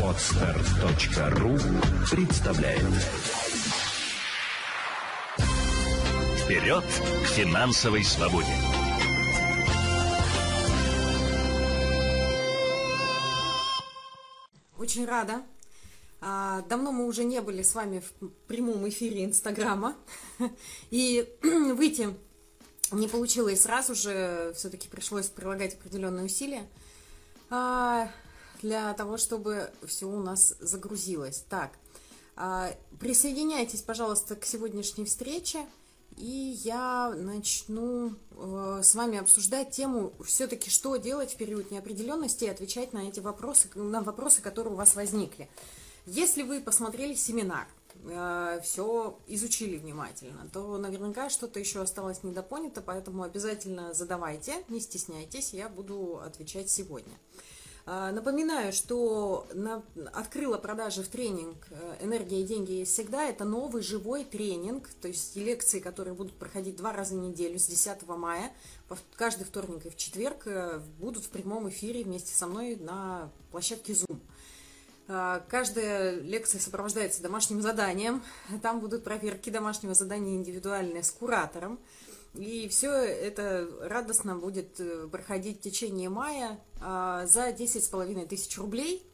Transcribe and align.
Отстар.ру 0.00 1.58
представляет 2.08 2.84
Вперед 6.38 6.84
к 6.84 7.26
финансовой 7.26 8.04
свободе! 8.04 8.46
Очень 14.78 15.06
рада. 15.06 15.42
А, 16.20 16.62
Давно 16.68 16.92
мы 16.92 17.06
уже 17.06 17.24
не 17.24 17.40
были 17.40 17.62
с 17.62 17.74
вами 17.74 18.04
в 18.20 18.28
прямом 18.46 18.88
эфире 18.88 19.24
Инстаграма. 19.24 19.96
И 20.92 21.28
выйти 21.42 22.14
не 22.92 23.08
получилось 23.08 23.62
сразу 23.62 23.96
же. 23.96 24.52
Все-таки 24.54 24.86
пришлось 24.86 25.26
прилагать 25.26 25.74
определенные 25.74 26.26
усилия 26.26 26.68
для 27.48 28.94
того, 28.94 29.16
чтобы 29.16 29.70
все 29.86 30.06
у 30.06 30.20
нас 30.20 30.54
загрузилось. 30.60 31.44
Так, 31.48 31.72
а, 32.36 32.72
присоединяйтесь, 32.98 33.82
пожалуйста, 33.82 34.36
к 34.36 34.44
сегодняшней 34.44 35.04
встрече. 35.04 35.66
И 36.16 36.60
я 36.62 37.12
начну 37.16 38.14
э, 38.30 38.80
с 38.84 38.94
вами 38.94 39.18
обсуждать 39.18 39.72
тему 39.72 40.12
все-таки, 40.24 40.70
что 40.70 40.94
делать 40.94 41.32
в 41.32 41.36
период 41.36 41.72
неопределенности 41.72 42.44
и 42.44 42.48
отвечать 42.48 42.92
на 42.92 43.08
эти 43.08 43.18
вопросы, 43.18 43.68
на 43.74 44.00
вопросы, 44.00 44.40
которые 44.40 44.74
у 44.74 44.76
вас 44.76 44.94
возникли. 44.94 45.48
Если 46.06 46.42
вы 46.42 46.60
посмотрели 46.60 47.14
семинар, 47.14 47.66
все 48.62 49.18
изучили 49.26 49.76
внимательно, 49.76 50.48
то 50.52 50.76
наверняка 50.78 51.30
что-то 51.30 51.58
еще 51.58 51.80
осталось 51.80 52.22
недопонято, 52.22 52.82
поэтому 52.82 53.22
обязательно 53.22 53.94
задавайте, 53.94 54.54
не 54.68 54.80
стесняйтесь, 54.80 55.54
я 55.54 55.68
буду 55.68 56.20
отвечать 56.24 56.70
сегодня. 56.70 57.14
А, 57.86 58.12
Напоминаю, 58.12 58.72
что 58.72 59.46
на, 59.52 59.82
открыла 60.14 60.56
продажи 60.56 61.02
в 61.02 61.08
тренинг 61.08 61.66
э, 61.68 61.96
«Энергия 62.00 62.40
и 62.40 62.44
деньги 62.44 62.72
есть 62.72 62.92
всегда». 62.92 63.28
Это 63.28 63.44
новый 63.44 63.82
живой 63.82 64.24
тренинг, 64.24 64.88
то 65.02 65.08
есть 65.08 65.36
лекции, 65.36 65.80
которые 65.80 66.14
будут 66.14 66.32
проходить 66.32 66.76
два 66.76 66.94
раза 66.94 67.14
в 67.14 67.18
неделю 67.18 67.58
с 67.58 67.66
10 67.66 68.06
мая. 68.08 68.50
Каждый 69.16 69.44
вторник 69.44 69.84
и 69.84 69.90
в 69.90 69.96
четверг 69.96 70.46
э, 70.46 70.80
будут 70.98 71.24
в 71.24 71.28
прямом 71.28 71.68
эфире 71.68 72.04
вместе 72.04 72.34
со 72.34 72.46
мной 72.46 72.76
на 72.76 73.30
площадке 73.50 73.92
Zoom. 73.92 74.18
А, 75.06 75.44
Каждая 75.48 76.20
лекция 76.20 76.60
сопровождается 76.60 77.22
домашним 77.22 77.60
заданием. 77.60 78.22
Там 78.62 78.80
будут 78.80 79.04
проверки 79.04 79.50
домашнего 79.50 79.94
задания 79.94 80.36
индивидуальные 80.36 81.02
с 81.02 81.10
куратором. 81.10 81.78
И 82.34 82.68
все 82.68 82.90
это 82.90 83.68
радостно 83.82 84.34
будет 84.34 84.80
э, 84.80 85.06
проходить 85.06 85.58
в 85.58 85.62
течение 85.62 86.08
мая 86.08 86.58
а, 86.80 87.26
за 87.26 87.52
10 87.52 87.84
с 87.84 87.88
половиной 87.88 88.26
тысяч 88.26 88.58
рублей. 88.58 89.06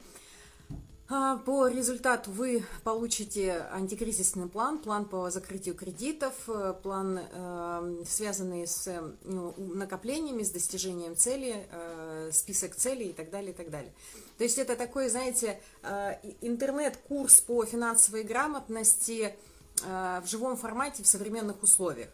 А, 1.13 1.39
По 1.39 1.67
результату 1.67 2.31
вы 2.31 2.65
получите 2.85 3.67
антикризисный 3.73 4.49
план, 4.49 4.79
план 4.79 5.05
по 5.07 5.29
закрытию 5.29 5.75
кредитов, 5.75 6.35
э, 6.47 6.73
план, 6.81 7.19
э, 7.19 8.05
связанный 8.07 8.65
с 8.65 8.87
э, 8.87 9.03
ну, 9.25 9.53
накоплениями, 9.57 10.45
с 10.45 10.51
достижением 10.51 11.17
цели, 11.17 11.67
э, 11.69 12.31
список 12.33 12.77
целей 12.77 13.09
и 13.09 13.13
так 13.13 13.31
далее, 13.31 13.51
и 13.51 13.55
так 13.55 13.71
далее. 13.71 13.93
То 14.39 14.45
есть 14.45 14.57
это 14.59 14.77
такой, 14.77 15.09
знаете, 15.09 15.61
интернет-курс 16.41 17.41
по 17.41 17.65
финансовой 17.65 18.23
грамотности 18.23 19.35
в 19.83 20.23
живом 20.27 20.57
формате 20.57 21.03
в 21.03 21.07
современных 21.07 21.63
условиях 21.63 22.11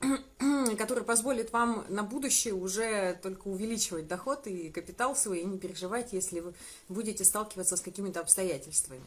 который 0.78 1.04
позволит 1.04 1.52
вам 1.52 1.84
на 1.88 2.02
будущее 2.02 2.54
уже 2.54 3.18
только 3.22 3.48
увеличивать 3.48 4.08
доход 4.08 4.46
и 4.46 4.70
капитал 4.70 5.14
свой, 5.14 5.40
и 5.40 5.44
не 5.44 5.58
переживать, 5.58 6.12
если 6.12 6.40
вы 6.40 6.54
будете 6.88 7.24
сталкиваться 7.24 7.76
с 7.76 7.80
какими-то 7.80 8.20
обстоятельствами. 8.20 9.04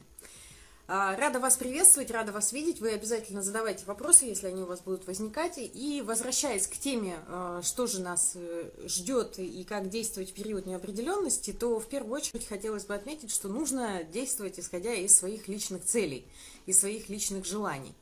А, 0.86 1.16
Рада 1.16 1.40
вас 1.40 1.56
приветствовать, 1.56 2.12
рада 2.12 2.34
вас 2.34 2.52
видеть. 2.52 2.82
Вы 2.82 2.92
обязательно 2.92 3.42
задавайте 3.42 3.86
вопросы, 3.86 4.26
если 4.26 4.48
они 4.48 4.64
у 4.64 4.66
вас 4.66 4.82
будут 4.82 5.08
возникать. 5.08 5.58
И 5.58 6.04
возвращаясь 6.06 6.68
к 6.68 6.78
теме, 6.78 7.20
а, 7.28 7.62
что 7.64 7.88
же 7.88 8.02
нас 8.02 8.34
э, 8.36 8.70
ждет 8.86 9.40
и 9.40 9.64
как 9.64 9.88
действовать 9.88 10.32
в 10.32 10.34
период 10.34 10.66
неопределенности, 10.66 11.54
то 11.54 11.80
в 11.80 11.88
первую 11.88 12.14
очередь 12.14 12.46
хотелось 12.46 12.84
бы 12.86 12.96
отметить, 12.96 13.32
что 13.32 13.48
нужно 13.48 14.04
действовать 14.04 14.60
исходя 14.60 14.94
из 14.94 15.16
своих 15.16 15.48
личных 15.48 15.86
целей, 15.86 16.28
из 16.66 16.82
своих 16.82 17.08
личных 17.08 17.46
желаний. 17.46 17.96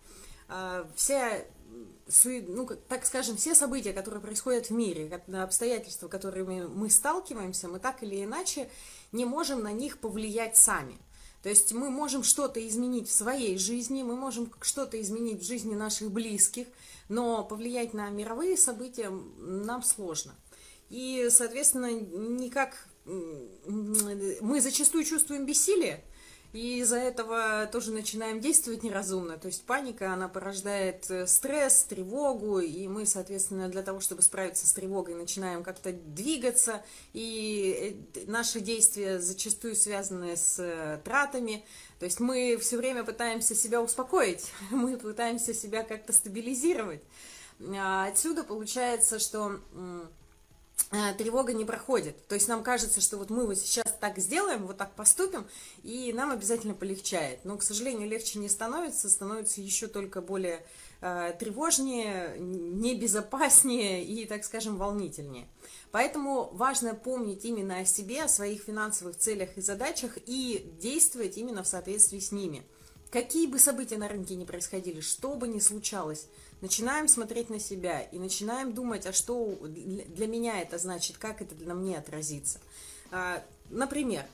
А, 0.50 0.88
Вся 0.96 1.44
ну, 2.26 2.68
так 2.88 3.06
скажем, 3.06 3.38
все 3.38 3.56
события, 3.56 3.94
которые 3.94 4.22
происходят 4.22 4.70
в 4.70 4.72
мире, 4.72 5.22
обстоятельства, 5.34 6.08
которыми 6.08 6.66
мы 6.66 6.90
сталкиваемся, 6.90 7.68
мы 7.68 7.80
так 7.80 8.04
или 8.04 8.24
иначе 8.24 8.70
не 9.12 9.26
можем 9.26 9.62
на 9.62 9.72
них 9.72 10.00
повлиять 10.00 10.58
сами. 10.58 10.98
То 11.44 11.50
есть 11.50 11.74
мы 11.74 11.90
можем 11.90 12.24
что-то 12.24 12.66
изменить 12.68 13.10
в 13.10 13.14
своей 13.14 13.58
жизни, 13.58 14.04
мы 14.04 14.16
можем 14.16 14.52
что-то 14.62 15.02
изменить 15.02 15.42
в 15.42 15.46
жизни 15.46 15.74
наших 15.74 16.12
близких, 16.12 16.68
но 17.10 17.44
повлиять 17.44 17.94
на 17.94 18.10
мировые 18.10 18.58
события 18.58 19.10
нам 19.10 19.82
сложно. 19.82 20.36
И, 20.90 21.30
соответственно, 21.32 21.92
никак 21.92 22.88
мы 23.06 24.62
зачастую 24.62 25.04
чувствуем 25.04 25.46
бессилие, 25.46 26.04
и 26.54 26.80
из-за 26.80 26.98
этого 26.98 27.68
тоже 27.72 27.92
начинаем 27.92 28.42
действовать 28.42 28.84
неразумно. 28.84 29.38
То 29.38 29.48
есть 29.48 29.64
паника, 29.64 30.12
она 30.12 30.28
порождает 30.28 31.10
э, 31.10 31.26
стресс, 31.26 31.84
тревогу, 31.84 32.60
и 32.60 32.88
мы, 32.88 33.06
соответственно, 33.06 33.70
для 33.70 33.84
того, 33.84 34.02
чтобы 34.02 34.22
справиться 34.22 34.68
с 34.68 34.74
тревогой, 34.74 35.16
начинаем 35.16 35.64
как-то 35.64 35.94
двигаться, 35.94 36.84
и 37.14 37.98
э, 38.16 38.20
наши 38.28 38.60
действия 38.60 39.20
зачастую 39.20 39.76
связаны 39.76 40.36
с 40.36 40.60
э, 40.60 41.00
тратами. 41.06 41.64
То 42.00 42.06
есть 42.06 42.20
мы 42.20 42.58
все 42.60 42.78
время 42.78 43.04
пытаемся 43.06 43.56
себя 43.56 43.82
успокоить, 43.82 44.52
мы 44.72 44.98
пытаемся 44.98 45.54
себя 45.54 45.84
как-то 45.84 46.12
стабилизировать. 46.12 47.02
А 47.78 48.08
Отсюда 48.08 48.44
получается, 48.44 49.20
что 49.20 49.60
тревога 51.18 51.54
не 51.54 51.66
проходит. 51.66 52.28
То 52.28 52.36
есть 52.36 52.48
нам 52.48 52.64
кажется, 52.64 53.02
что 53.02 53.18
вот 53.18 53.30
мы 53.30 53.46
вот 53.48 53.58
сейчас 53.58 53.86
так 54.00 54.18
сделаем, 54.18 54.68
вот 54.68 54.78
так 54.78 54.94
поступим, 54.94 55.46
и 55.84 56.12
нам 56.14 56.32
обязательно 56.32 56.74
полегчает. 56.74 57.46
Но, 57.46 57.58
к 57.58 57.64
сожалению, 57.64 58.10
легче 58.10 58.40
не 58.40 58.50
становится, 58.50 59.10
становится 59.10 59.62
еще 59.62 59.88
только 59.88 60.22
более 60.22 60.66
э, 61.02 61.34
тревожнее, 61.40 62.36
небезопаснее 62.38 64.04
и, 64.04 64.26
так 64.26 64.44
скажем, 64.44 64.78
волнительнее. 64.78 65.48
Поэтому 65.92 66.50
важно 66.54 66.96
помнить 66.96 67.46
именно 67.46 67.80
о 67.80 67.86
себе, 67.86 68.24
о 68.24 68.28
своих 68.28 68.64
финансовых 68.64 69.18
целях 69.18 69.58
и 69.58 69.62
задачах 69.62 70.18
и 70.26 70.72
действовать 70.82 71.38
именно 71.38 71.64
в 71.64 71.68
соответствии 71.68 72.20
с 72.20 72.32
ними. 72.32 72.64
Какие 73.12 73.46
бы 73.46 73.60
события 73.60 73.98
на 73.98 74.08
рынке 74.08 74.36
ни 74.36 74.46
происходили, 74.46 75.02
что 75.02 75.36
бы 75.36 75.48
ни 75.48 75.60
случалось, 75.60 76.28
начинаем 76.62 77.10
смотреть 77.10 77.50
на 77.50 77.60
себя 77.60 78.00
и 78.02 78.18
начинаем 78.18 78.72
думать, 78.74 79.06
а 79.06 79.12
что 79.12 79.58
для 79.62 80.28
меня 80.28 80.62
это 80.62 80.78
значит, 80.78 81.18
как 81.18 81.42
это 81.42 81.54
на 81.66 81.74
мне 81.76 81.98
отразится. 81.98 82.60
А, 83.12 83.44
Например, 83.70 84.26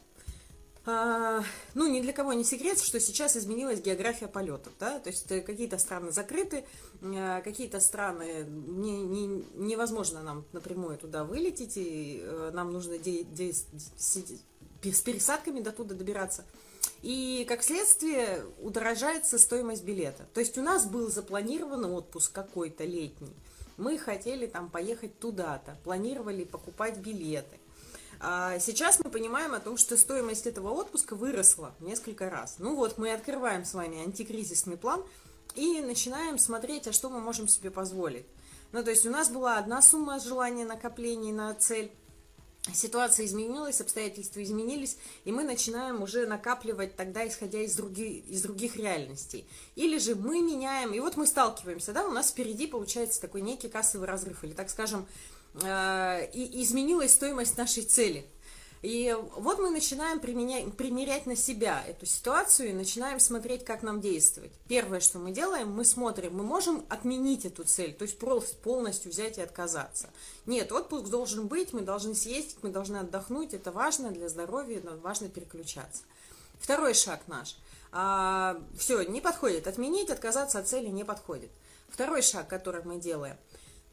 а, 0.85 1.43
ну, 1.73 1.87
ни 1.91 2.01
для 2.01 2.13
кого 2.13 2.33
не 2.33 2.43
секрет, 2.43 2.79
что 2.79 2.99
сейчас 2.99 3.35
изменилась 3.35 3.81
география 3.81 4.27
полетов, 4.27 4.71
да, 4.79 4.99
то 4.99 5.09
есть 5.09 5.29
э, 5.31 5.41
какие-то 5.41 5.77
страны 5.79 6.11
закрыты, 6.11 6.63
э, 7.01 7.41
какие-то 7.43 7.79
страны 7.79 8.45
не, 8.47 9.01
не- 9.01 9.43
невозможно 9.55 10.23
нам 10.23 10.45
напрямую 10.53 10.97
туда 10.97 11.23
вылететь, 11.23 11.73
и 11.77 12.19
э, 12.23 12.51
нам 12.53 12.71
нужно 12.71 12.97
де- 12.97 13.23
де- 13.23 13.51
сидеть- 13.97 14.41
с 14.83 15.01
пересадками 15.01 15.59
до 15.59 15.71
туда 15.71 15.93
добираться. 15.93 16.45
И, 17.07 17.45
как 17.47 17.63
следствие, 17.63 18.43
удорожается 18.59 19.39
стоимость 19.39 19.85
билета. 19.85 20.27
То 20.33 20.41
есть 20.41 20.57
у 20.57 20.61
нас 20.61 20.85
был 20.85 21.09
запланирован 21.09 21.85
отпуск 21.85 22.33
какой-то 22.33 22.83
летний. 22.83 23.33
Мы 23.77 23.97
хотели 23.97 24.45
там 24.45 24.69
поехать 24.69 25.17
туда-то, 25.17 25.77
планировали 25.85 26.43
покупать 26.43 26.97
билеты. 26.97 27.59
А 28.19 28.59
сейчас 28.59 28.99
мы 29.01 29.09
понимаем 29.09 29.53
о 29.53 29.61
том, 29.61 29.77
что 29.77 29.95
стоимость 29.95 30.47
этого 30.47 30.71
отпуска 30.71 31.15
выросла 31.15 31.73
несколько 31.79 32.29
раз. 32.29 32.55
Ну 32.59 32.75
вот, 32.75 32.97
мы 32.97 33.13
открываем 33.13 33.63
с 33.63 33.73
вами 33.73 34.03
антикризисный 34.03 34.75
план 34.75 35.01
и 35.55 35.79
начинаем 35.79 36.37
смотреть, 36.37 36.89
а 36.89 36.91
что 36.91 37.09
мы 37.09 37.21
можем 37.21 37.47
себе 37.47 37.71
позволить. 37.71 38.25
Ну, 38.73 38.83
то 38.83 38.89
есть 38.89 39.05
у 39.05 39.09
нас 39.09 39.29
была 39.29 39.59
одна 39.59 39.81
сумма 39.81 40.19
желания 40.19 40.65
накоплений 40.65 41.31
на 41.31 41.53
цель, 41.53 41.89
ситуация 42.73 43.25
изменилась, 43.25 43.81
обстоятельства 43.81 44.43
изменились, 44.43 44.97
и 45.25 45.31
мы 45.31 45.43
начинаем 45.43 46.01
уже 46.01 46.25
накапливать 46.25 46.95
тогда, 46.95 47.27
исходя 47.27 47.61
из, 47.61 47.77
други- 47.77 48.23
из 48.27 48.41
других 48.41 48.75
реальностей. 48.75 49.47
Или 49.75 49.97
же 49.97 50.15
мы 50.15 50.41
меняем, 50.41 50.93
и 50.93 50.99
вот 50.99 51.17
мы 51.17 51.27
сталкиваемся, 51.27 51.93
да, 51.93 52.05
у 52.05 52.11
нас 52.11 52.29
впереди 52.29 52.67
получается 52.67 53.21
такой 53.21 53.41
некий 53.41 53.69
кассовый 53.69 54.07
разрыв, 54.07 54.43
или, 54.43 54.53
так 54.53 54.69
скажем, 54.69 55.07
э, 55.61 56.29
изменилась 56.33 57.13
стоимость 57.13 57.57
нашей 57.57 57.83
цели. 57.83 58.25
И 58.81 59.15
вот 59.35 59.59
мы 59.59 59.69
начинаем 59.69 60.19
применять, 60.19 60.75
примерять 60.75 61.25
на 61.25 61.35
себя 61.35 61.83
эту 61.87 62.05
ситуацию 62.05 62.69
и 62.69 62.73
начинаем 62.73 63.19
смотреть, 63.19 63.65
как 63.65 63.81
нам 63.81 64.01
действовать. 64.01 64.51
Первое, 64.67 64.99
что 64.99 65.19
мы 65.19 65.31
делаем, 65.31 65.71
мы 65.71 65.83
смотрим, 65.83 66.35
мы 66.35 66.43
можем 66.43 66.85
отменить 66.89 67.45
эту 67.45 67.63
цель, 67.63 67.93
то 67.93 68.03
есть 68.03 68.19
полностью 68.19 69.11
взять 69.11 69.37
и 69.37 69.41
отказаться. 69.41 70.09
Нет, 70.45 70.71
отпуск 70.71 71.09
должен 71.09 71.47
быть, 71.47 71.73
мы 71.73 71.81
должны 71.81 72.13
съездить, 72.13 72.57
мы 72.61 72.69
должны 72.69 72.97
отдохнуть, 72.97 73.53
это 73.53 73.71
важно 73.71 74.11
для 74.11 74.29
здоровья, 74.29 74.81
важно 75.01 75.27
переключаться. 75.29 76.03
Второй 76.59 76.93
шаг 76.93 77.21
наш. 77.27 77.57
А, 77.91 78.61
все, 78.77 79.01
не 79.03 79.21
подходит. 79.21 79.67
Отменить, 79.67 80.09
отказаться 80.09 80.59
от 80.59 80.67
цели 80.67 80.87
не 80.87 81.03
подходит. 81.03 81.49
Второй 81.89 82.21
шаг, 82.21 82.47
который 82.47 82.83
мы 82.83 82.99
делаем. 82.99 83.37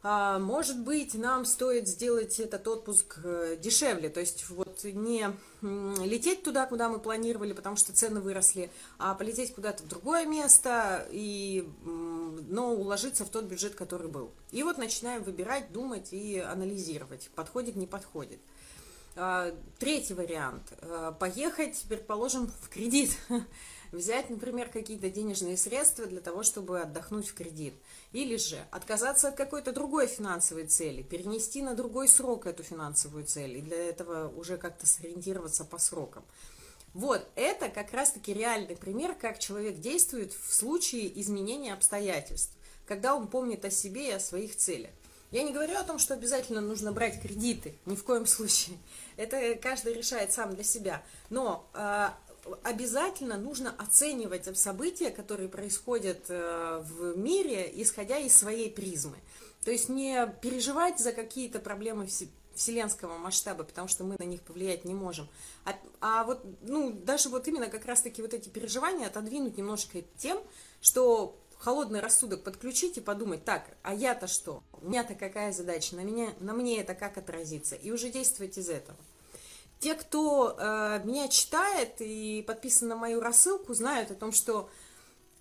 А, 0.07 0.37
может 0.37 0.81
быть, 0.81 1.15
нам 1.15 1.45
стоит 1.45 1.87
сделать 1.87 2.39
этот 2.39 2.67
отпуск 2.67 3.17
э, 3.23 3.57
дешевле, 3.59 4.09
то 4.09 4.19
есть 4.19 4.47
вот 4.49 4.83
не 4.83 5.35
лететь 5.63 6.43
туда, 6.43 6.67
куда 6.67 6.89
мы 6.89 6.99
планировали, 6.99 7.53
потому 7.53 7.75
что 7.75 7.91
цены 7.91 8.21
выросли, 8.21 8.69
а 8.99 9.15
полететь 9.15 9.55
куда-то 9.55 9.81
в 9.81 9.87
другое 9.87 10.27
место, 10.27 11.07
и, 11.09 11.67
но 11.83 12.75
уложиться 12.75 13.25
в 13.25 13.29
тот 13.29 13.45
бюджет, 13.45 13.73
который 13.73 14.07
был. 14.07 14.29
И 14.51 14.61
вот 14.61 14.77
начинаем 14.77 15.23
выбирать, 15.23 15.71
думать 15.71 16.09
и 16.11 16.37
анализировать, 16.37 17.31
подходит, 17.33 17.75
не 17.75 17.87
подходит. 17.87 18.37
А, 19.17 19.55
третий 19.79 20.13
вариант. 20.13 20.73
Э, 20.81 21.13
поехать, 21.17 21.85
предположим, 21.87 22.51
в 22.61 22.69
кредит. 22.69 23.17
Взять, 23.93 24.29
например, 24.29 24.67
какие-то 24.67 25.09
денежные 25.09 25.55
средства 25.55 26.05
для 26.05 26.19
того, 26.19 26.43
чтобы 26.43 26.81
отдохнуть 26.81 27.29
в 27.29 27.33
кредит. 27.33 27.73
Или 28.15 28.37
же 28.37 28.65
отказаться 28.71 29.27
от 29.27 29.35
какой-то 29.35 29.73
другой 29.73 30.07
финансовой 30.07 30.67
цели, 30.67 31.01
перенести 31.03 31.61
на 31.61 31.75
другой 31.75 32.07
срок 32.07 32.45
эту 32.45 32.63
финансовую 32.63 33.25
цель, 33.25 33.57
и 33.57 33.61
для 33.61 33.89
этого 33.89 34.29
уже 34.37 34.55
как-то 34.55 34.87
сориентироваться 34.87 35.65
по 35.65 35.77
срокам. 35.77 36.23
Вот, 36.93 37.27
это 37.35 37.67
как 37.67 37.91
раз-таки 37.91 38.33
реальный 38.33 38.77
пример, 38.77 39.15
как 39.15 39.37
человек 39.37 39.81
действует 39.81 40.31
в 40.31 40.53
случае 40.53 41.19
изменения 41.19 41.73
обстоятельств, 41.73 42.53
когда 42.87 43.15
он 43.15 43.27
помнит 43.27 43.65
о 43.65 43.69
себе 43.69 44.07
и 44.07 44.13
о 44.13 44.19
своих 44.21 44.55
целях. 44.55 44.91
Я 45.31 45.43
не 45.43 45.51
говорю 45.51 45.75
о 45.75 45.83
том, 45.83 45.99
что 45.99 46.13
обязательно 46.13 46.61
нужно 46.61 46.93
брать 46.93 47.21
кредиты, 47.21 47.75
ни 47.85 47.97
в 47.97 48.05
коем 48.05 48.25
случае. 48.27 48.77
Это 49.17 49.55
каждый 49.55 49.93
решает 49.93 50.31
сам 50.31 50.55
для 50.55 50.63
себя. 50.63 51.03
Но 51.29 51.69
э, 51.73 52.11
обязательно 52.63 53.37
нужно 53.37 53.73
оценивать 53.77 54.57
события, 54.57 55.11
которые 55.11 55.49
происходят 55.49 56.25
э, 56.29 56.83
в 56.83 57.17
мире, 57.17 57.69
исходя 57.75 58.17
из 58.17 58.35
своей 58.35 58.69
призмы. 58.69 59.17
То 59.63 59.71
есть 59.71 59.89
не 59.89 60.31
переживать 60.41 60.99
за 60.99 61.11
какие-то 61.11 61.59
проблемы 61.59 62.07
вселенского 62.55 63.17
масштаба, 63.17 63.63
потому 63.63 63.87
что 63.87 64.03
мы 64.03 64.15
на 64.17 64.23
них 64.23 64.41
повлиять 64.41 64.85
не 64.85 64.93
можем. 64.93 65.27
А, 65.65 65.75
а 66.01 66.23
вот, 66.23 66.45
ну, 66.61 66.91
даже 66.91 67.29
вот 67.29 67.47
именно 67.47 67.67
как 67.67 67.85
раз-таки 67.85 68.21
вот 68.21 68.33
эти 68.33 68.49
переживания 68.49 69.07
отодвинуть 69.07 69.57
немножко 69.57 70.03
тем, 70.17 70.39
что 70.81 71.37
холодный 71.57 71.99
рассудок 71.99 72.43
подключить 72.43 72.97
и 72.97 73.01
подумать, 73.01 73.43
так, 73.43 73.65
а 73.81 73.93
я-то 73.93 74.27
что? 74.27 74.63
У 74.73 74.87
меня-то 74.87 75.15
какая 75.15 75.51
задача? 75.51 75.95
На, 75.95 76.01
меня, 76.01 76.29
на 76.39 76.53
мне 76.53 76.79
это 76.79 76.93
как 76.93 77.17
отразится? 77.17 77.75
И 77.75 77.91
уже 77.91 78.09
действовать 78.09 78.57
из 78.57 78.69
этого. 78.69 78.97
Те, 79.79 79.95
кто 79.95 80.55
э, 80.57 81.01
меня 81.03 81.27
читает 81.27 81.95
и 81.99 82.43
подписан 82.47 82.87
на 82.87 82.95
мою 82.95 83.19
рассылку, 83.19 83.73
знают 83.73 84.11
о 84.11 84.15
том, 84.15 84.31
что 84.31 84.69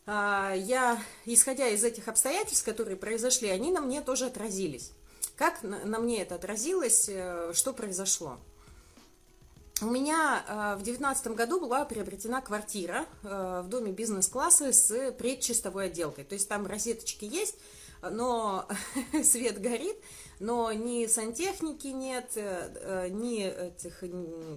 э, 0.07 0.55
я, 0.57 1.03
исходя 1.25 1.69
из 1.69 1.85
этих 1.85 2.09
обстоятельств, 2.09 2.65
которые 2.65 2.97
произошли, 2.97 3.49
они 3.49 3.71
на 3.71 3.81
мне 3.81 4.01
тоже 4.01 4.27
отразились. 4.27 4.93
Как 5.37 5.63
на, 5.63 5.85
на 5.85 5.99
мне 5.99 6.23
это 6.23 6.37
отразилось, 6.37 7.09
э, 7.09 7.53
что 7.55 7.73
произошло? 7.73 8.39
У 9.83 9.87
меня 9.87 10.45
э, 10.47 10.79
в 10.79 10.83
девятнадцатом 10.83 11.35
году 11.35 11.61
была 11.61 11.85
приобретена 11.85 12.41
квартира 12.41 13.07
э, 13.23 13.63
в 13.65 13.69
доме 13.69 13.91
бизнес-класса 13.91 14.73
с 14.73 15.13
предчистовой 15.13 15.87
отделкой. 15.87 16.25
То 16.25 16.35
есть 16.35 16.49
там 16.49 16.67
розеточки 16.67 17.25
есть, 17.25 17.57
но 18.01 18.69
свет 19.25 19.61
горит, 19.61 19.97
но 20.45 20.71
ни 20.73 21.07
сантехники 21.07 21.87
нет, 21.87 22.33
э, 22.35 22.71
э, 22.75 23.09
ни 23.09 23.45
этих 23.45 24.05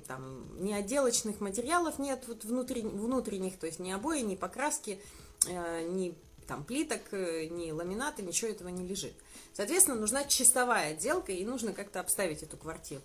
там, 0.05 0.45
ни 0.61 0.73
отделочных 0.73 1.39
материалов 1.39 1.97
нет 1.97 2.25
вот 2.27 2.43
внутри, 2.43 2.81
внутренних, 2.81 3.57
то 3.57 3.67
есть 3.67 3.79
ни 3.79 3.91
обои, 3.91 4.19
ни 4.19 4.35
покраски, 4.35 4.99
э, 5.47 5.87
ни 5.87 6.13
там 6.45 6.65
плиток, 6.65 7.01
ни 7.13 7.71
ламината, 7.71 8.21
ничего 8.21 8.51
этого 8.51 8.67
не 8.67 8.85
лежит. 8.85 9.13
Соответственно, 9.53 9.97
нужна 9.97 10.25
чистовая 10.25 10.91
отделка, 10.91 11.31
и 11.31 11.45
нужно 11.45 11.71
как-то 11.71 12.01
обставить 12.01 12.43
эту 12.43 12.57
квартиру. 12.57 13.01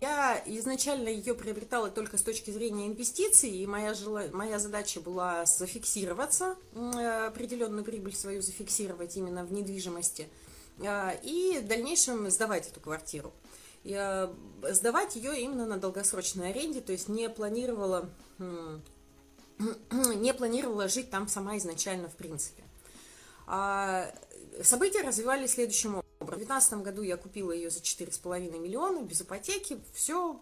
Я 0.00 0.42
изначально 0.46 1.08
ее 1.08 1.34
приобретала 1.34 1.88
только 1.88 2.18
с 2.18 2.22
точки 2.22 2.50
зрения 2.50 2.86
инвестиций, 2.86 3.50
и 3.50 3.66
моя, 3.66 3.94
жела... 3.94 4.24
моя 4.32 4.58
задача 4.60 5.00
была 5.00 5.46
зафиксироваться, 5.46 6.56
определенную 6.74 7.84
прибыль 7.84 8.14
свою 8.14 8.40
зафиксировать 8.40 9.16
именно 9.16 9.44
в 9.44 9.52
недвижимости– 9.52 10.28
и 10.78 11.60
в 11.62 11.68
дальнейшем 11.68 12.30
сдавать 12.30 12.68
эту 12.68 12.80
квартиру. 12.80 13.32
А, 13.86 14.34
сдавать 14.70 15.16
ее 15.16 15.40
именно 15.40 15.66
на 15.66 15.76
долгосрочной 15.78 16.50
аренде, 16.50 16.80
то 16.80 16.92
есть 16.92 17.08
не 17.08 17.28
планировала, 17.28 18.08
не 18.38 20.34
планировала 20.34 20.88
жить 20.88 21.10
там 21.10 21.28
сама 21.28 21.58
изначально 21.58 22.08
в 22.08 22.16
принципе. 22.16 22.62
А, 23.46 24.12
события 24.62 25.02
развивались 25.02 25.52
следующим 25.52 25.96
образом. 25.96 26.13
В 26.24 26.28
2019 26.28 26.82
году 26.82 27.02
я 27.02 27.16
купила 27.16 27.52
ее 27.52 27.70
за 27.70 27.80
4,5 27.80 28.58
миллиона 28.58 29.02
без 29.02 29.22
ипотеки. 29.22 29.78
Все, 29.92 30.40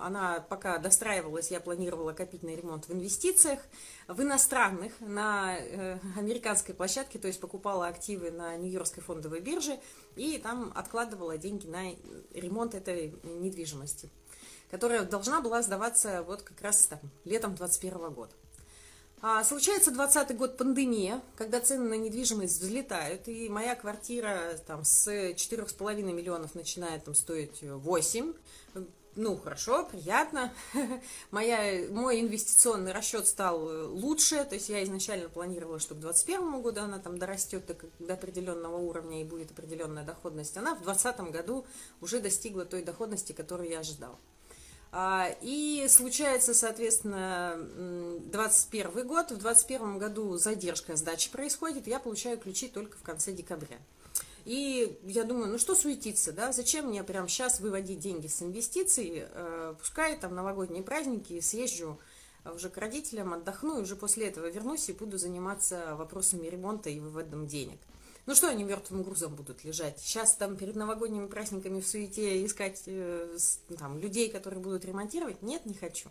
она 0.00 0.40
пока 0.40 0.78
достраивалась, 0.78 1.50
я 1.50 1.60
планировала 1.60 2.12
копить 2.12 2.42
на 2.42 2.50
ремонт 2.50 2.88
в 2.88 2.92
инвестициях, 2.92 3.60
в 4.08 4.20
иностранных, 4.20 4.92
на 5.00 5.56
э, 5.56 5.98
американской 6.16 6.74
площадке, 6.74 7.18
то 7.18 7.28
есть 7.28 7.40
покупала 7.40 7.86
активы 7.86 8.30
на 8.30 8.56
Нью-Йоркской 8.56 9.02
фондовой 9.02 9.40
бирже 9.40 9.78
и 10.16 10.38
там 10.38 10.72
откладывала 10.74 11.38
деньги 11.38 11.66
на 11.66 11.92
ремонт 12.32 12.74
этой 12.74 13.14
недвижимости, 13.22 14.10
которая 14.70 15.04
должна 15.04 15.40
была 15.40 15.62
сдаваться 15.62 16.22
вот 16.22 16.42
как 16.42 16.60
раз 16.60 16.86
там, 16.86 17.00
летом 17.24 17.54
2021 17.54 18.12
года. 18.12 18.34
А, 19.26 19.42
случается 19.42 19.90
20 19.90 20.36
год 20.36 20.58
пандемия, 20.58 21.22
когда 21.34 21.58
цены 21.58 21.88
на 21.88 21.94
недвижимость 21.94 22.60
взлетают, 22.60 23.26
и 23.26 23.48
моя 23.48 23.74
квартира 23.74 24.38
там 24.66 24.84
с 24.84 25.08
4,5 25.08 26.02
миллионов 26.02 26.54
начинает 26.54 27.04
там 27.04 27.14
стоить 27.14 27.62
8. 27.62 28.34
Ну, 29.16 29.36
хорошо, 29.38 29.86
приятно. 29.86 30.52
Моя, 31.30 31.88
мой 31.88 32.20
инвестиционный 32.20 32.92
расчет 32.92 33.26
стал 33.26 33.62
лучше, 33.94 34.44
то 34.44 34.56
есть 34.56 34.68
я 34.68 34.84
изначально 34.84 35.30
планировала, 35.30 35.78
что 35.78 35.94
к 35.94 36.00
2021 36.00 36.60
году 36.60 36.80
она 36.82 36.98
там 36.98 37.16
дорастет 37.16 37.64
до, 37.64 37.76
до 38.04 38.14
определенного 38.14 38.76
уровня 38.76 39.22
и 39.22 39.24
будет 39.24 39.52
определенная 39.52 40.04
доходность. 40.04 40.54
Она 40.58 40.74
в 40.74 40.82
2020 40.82 41.32
году 41.32 41.64
уже 42.02 42.20
достигла 42.20 42.66
той 42.66 42.82
доходности, 42.82 43.32
которую 43.32 43.70
я 43.70 43.78
ожидала. 43.78 44.18
А, 44.96 45.34
и 45.40 45.86
случается, 45.88 46.54
соответственно, 46.54 47.58
21 48.30 49.08
год. 49.08 49.32
В 49.32 49.38
21 49.38 49.98
году 49.98 50.36
задержка 50.36 50.94
сдачи 50.94 51.32
происходит. 51.32 51.88
Я 51.88 51.98
получаю 51.98 52.38
ключи 52.38 52.68
только 52.68 52.96
в 52.96 53.02
конце 53.02 53.32
декабря. 53.32 53.78
И 54.44 54.96
я 55.02 55.24
думаю, 55.24 55.50
ну 55.50 55.58
что 55.58 55.74
суетиться, 55.74 56.30
да, 56.32 56.52
зачем 56.52 56.90
мне 56.90 57.02
прямо 57.02 57.26
сейчас 57.26 57.58
выводить 57.58 57.98
деньги 57.98 58.28
с 58.28 58.40
инвестиций, 58.40 59.24
э, 59.26 59.74
пускай 59.80 60.16
там 60.16 60.34
новогодние 60.34 60.82
праздники, 60.84 61.40
съезжу 61.40 61.98
уже 62.44 62.68
к 62.68 62.76
родителям, 62.76 63.32
отдохну, 63.32 63.78
и 63.78 63.82
уже 63.82 63.96
после 63.96 64.28
этого 64.28 64.46
вернусь 64.48 64.88
и 64.90 64.92
буду 64.92 65.18
заниматься 65.18 65.96
вопросами 65.96 66.46
ремонта 66.46 66.90
и 66.90 67.00
выводом 67.00 67.48
денег. 67.48 67.78
Ну 68.26 68.34
что 68.34 68.48
они 68.48 68.64
мертвым 68.64 69.02
грузом 69.02 69.34
будут 69.34 69.64
лежать? 69.64 70.00
Сейчас 70.00 70.34
там 70.34 70.56
перед 70.56 70.76
новогодними 70.76 71.26
праздниками 71.26 71.80
в 71.80 71.86
суете 71.86 72.44
искать 72.44 72.82
э, 72.86 73.36
там, 73.78 73.98
людей, 73.98 74.30
которые 74.30 74.60
будут 74.60 74.84
ремонтировать? 74.84 75.42
Нет, 75.42 75.66
не 75.66 75.74
хочу. 75.74 76.08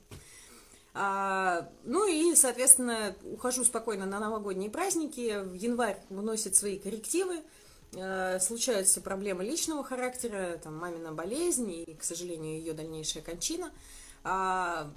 А, 0.93 1.67
ну 1.83 2.07
и, 2.07 2.35
соответственно, 2.35 3.15
ухожу 3.23 3.63
спокойно 3.63 4.05
на 4.05 4.19
новогодние 4.19 4.69
праздники. 4.69 5.41
В 5.41 5.53
январь 5.53 5.99
вносит 6.09 6.55
свои 6.55 6.77
коррективы. 6.77 7.41
А, 7.97 8.39
случаются 8.39 9.01
проблемы 9.01 9.43
личного 9.43 9.83
характера, 9.83 10.59
там 10.63 10.77
мамина 10.77 11.13
болезнь 11.13 11.71
и, 11.71 11.95
к 11.95 12.03
сожалению, 12.03 12.59
ее 12.59 12.73
дальнейшая 12.73 13.23
кончина. 13.23 13.71
А, 14.23 14.93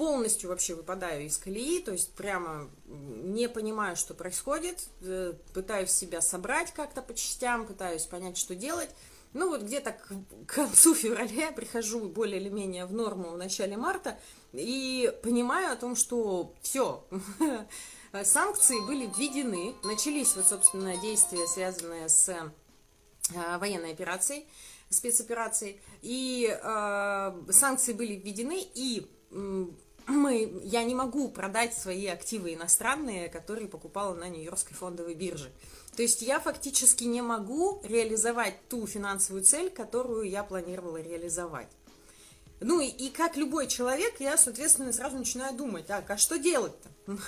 полностью 0.00 0.48
вообще 0.48 0.74
выпадаю 0.74 1.26
из 1.26 1.36
колеи, 1.36 1.82
то 1.82 1.92
есть 1.92 2.14
прямо 2.14 2.70
не 2.86 3.50
понимаю, 3.50 3.96
что 3.96 4.14
происходит, 4.14 4.88
э, 5.02 5.34
пытаюсь 5.52 5.90
себя 5.90 6.22
собрать 6.22 6.72
как-то 6.72 7.02
по 7.02 7.12
частям, 7.12 7.66
пытаюсь 7.66 8.06
понять, 8.06 8.38
что 8.38 8.54
делать. 8.54 8.88
Ну 9.34 9.50
вот 9.50 9.60
где-то 9.60 9.92
к 9.92 10.54
концу 10.54 10.94
февраля 11.04 11.52
прихожу 11.52 12.08
более 12.08 12.40
или 12.40 12.48
менее 12.48 12.86
в 12.86 12.94
норму 12.94 13.32
в 13.32 13.36
начале 13.36 13.76
марта 13.76 14.18
и 14.54 15.12
понимаю 15.22 15.74
о 15.74 15.76
том, 15.76 15.94
что 15.94 16.54
все, 16.62 17.06
санкции 18.24 18.80
были 18.86 19.04
введены, 19.04 19.74
начались 19.84 20.34
вот, 20.34 20.46
собственно, 20.46 20.96
действия, 20.96 21.46
связанные 21.46 22.08
с 22.08 22.26
э, 22.30 23.58
военной 23.58 23.92
операцией. 23.92 24.46
спецоперации, 24.88 25.78
и 26.00 26.48
э, 26.50 27.42
санкции 27.50 27.92
были 27.92 28.14
введены, 28.14 28.66
и 28.74 29.06
мы, 30.10 30.60
я 30.64 30.84
не 30.84 30.94
могу 30.94 31.28
продать 31.28 31.74
свои 31.74 32.06
активы 32.06 32.54
иностранные, 32.54 33.28
которые 33.28 33.68
покупала 33.68 34.14
на 34.14 34.28
Нью-Йоркской 34.28 34.76
фондовой 34.76 35.14
бирже. 35.14 35.50
То 35.96 36.02
есть 36.02 36.22
я 36.22 36.40
фактически 36.40 37.04
не 37.04 37.22
могу 37.22 37.80
реализовать 37.84 38.54
ту 38.68 38.86
финансовую 38.86 39.44
цель, 39.44 39.70
которую 39.70 40.28
я 40.28 40.44
планировала 40.44 40.98
реализовать. 40.98 41.68
Ну 42.60 42.80
и, 42.80 42.86
и 42.86 43.10
как 43.10 43.36
любой 43.36 43.66
человек, 43.66 44.20
я, 44.20 44.36
соответственно, 44.36 44.92
сразу 44.92 45.16
начинаю 45.16 45.56
думать, 45.56 45.86
так, 45.86 46.08
а 46.10 46.18
что 46.18 46.38
делать-то? 46.38 46.88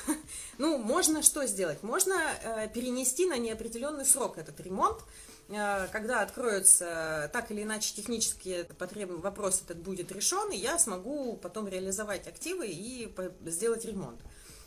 Ну, 0.58 0.76
можно 0.78 1.22
что 1.22 1.46
сделать? 1.46 1.82
Можно 1.82 2.14
э, 2.42 2.68
перенести 2.68 3.26
на 3.26 3.38
неопределенный 3.38 4.04
срок 4.04 4.36
этот 4.36 4.60
ремонт, 4.60 4.98
когда 5.48 6.22
откроется 6.22 7.30
так 7.32 7.50
или 7.50 7.62
иначе 7.62 7.94
технический 7.94 8.64
потребный 8.78 9.18
вопрос 9.18 9.62
этот 9.64 9.78
будет 9.78 10.10
решен, 10.12 10.50
и 10.50 10.56
я 10.56 10.78
смогу 10.78 11.36
потом 11.36 11.68
реализовать 11.68 12.26
активы 12.26 12.68
и 12.68 13.12
сделать 13.46 13.84
ремонт. 13.84 14.20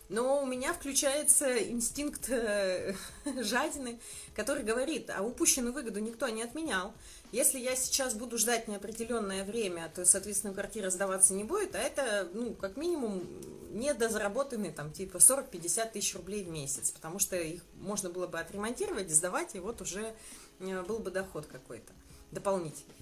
Но 0.07 0.43
у 0.43 0.45
меня 0.45 0.71
включается 0.73 1.57
инстинкт 1.63 2.29
э, 2.29 2.93
жадины, 3.41 3.99
который 4.35 4.63
говорит, 4.63 5.09
а 5.09 5.23
упущенную 5.23 5.73
выгоду 5.73 5.99
никто 5.99 6.27
не 6.29 6.43
отменял. 6.43 6.93
Если 7.31 7.59
я 7.59 7.75
сейчас 7.75 8.13
буду 8.13 8.37
ждать 8.37 8.67
неопределенное 8.67 9.43
время, 9.43 9.91
то, 9.93 10.05
соответственно, 10.05 10.53
квартира 10.53 10.91
сдаваться 10.91 11.33
не 11.33 11.43
будет, 11.43 11.75
а 11.75 11.79
это, 11.79 12.29
ну, 12.33 12.53
как 12.53 12.77
минимум, 12.77 13.23
недозаработанные, 13.71 14.71
там, 14.71 14.91
типа 14.91 15.17
40-50 15.17 15.91
тысяч 15.91 16.15
рублей 16.15 16.43
в 16.43 16.49
месяц, 16.49 16.91
потому 16.91 17.17
что 17.17 17.35
их 17.35 17.63
можно 17.73 18.09
было 18.09 18.27
бы 18.27 18.39
отремонтировать, 18.39 19.09
сдавать, 19.09 19.55
и 19.55 19.59
вот 19.59 19.81
уже 19.81 20.01
Э, 20.01 20.13
был 20.59 20.99
бы 20.99 21.11
доход 21.11 21.45
какой-то 21.45 21.91
дополнительный. 22.31 22.95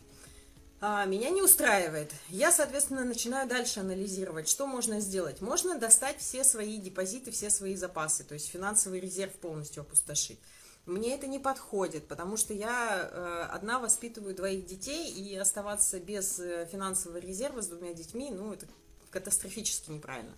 А, 0.85 1.05
меня 1.05 1.29
не 1.29 1.41
устраивает. 1.41 2.11
Я, 2.27 2.51
соответственно, 2.51 3.05
начинаю 3.05 3.47
дальше 3.47 3.79
анализировать, 3.79 4.49
что 4.49 4.67
можно 4.67 4.99
сделать. 4.99 5.39
Можно 5.39 5.79
достать 5.79 6.19
все 6.19 6.43
свои 6.43 6.77
депозиты, 6.77 7.31
все 7.31 7.49
свои 7.49 7.75
запасы, 7.75 8.25
то 8.25 8.33
есть 8.33 8.49
финансовый 8.49 8.99
резерв 8.99 9.31
полностью 9.35 9.81
опустошить. 9.81 10.39
Мне 10.85 11.15
это 11.15 11.27
не 11.27 11.39
подходит, 11.39 12.09
потому 12.09 12.35
что 12.35 12.53
я 12.53 13.09
э, 13.09 13.47
одна 13.49 13.79
воспитываю 13.79 14.35
двоих 14.35 14.65
детей, 14.65 15.09
и 15.09 15.33
оставаться 15.37 16.01
без 16.01 16.37
э, 16.39 16.67
финансового 16.69 17.17
резерва 17.19 17.61
с 17.61 17.67
двумя 17.67 17.93
детьми, 17.93 18.29
ну, 18.29 18.51
это 18.51 18.67
катастрофически 19.09 19.91
неправильно. 19.91 20.35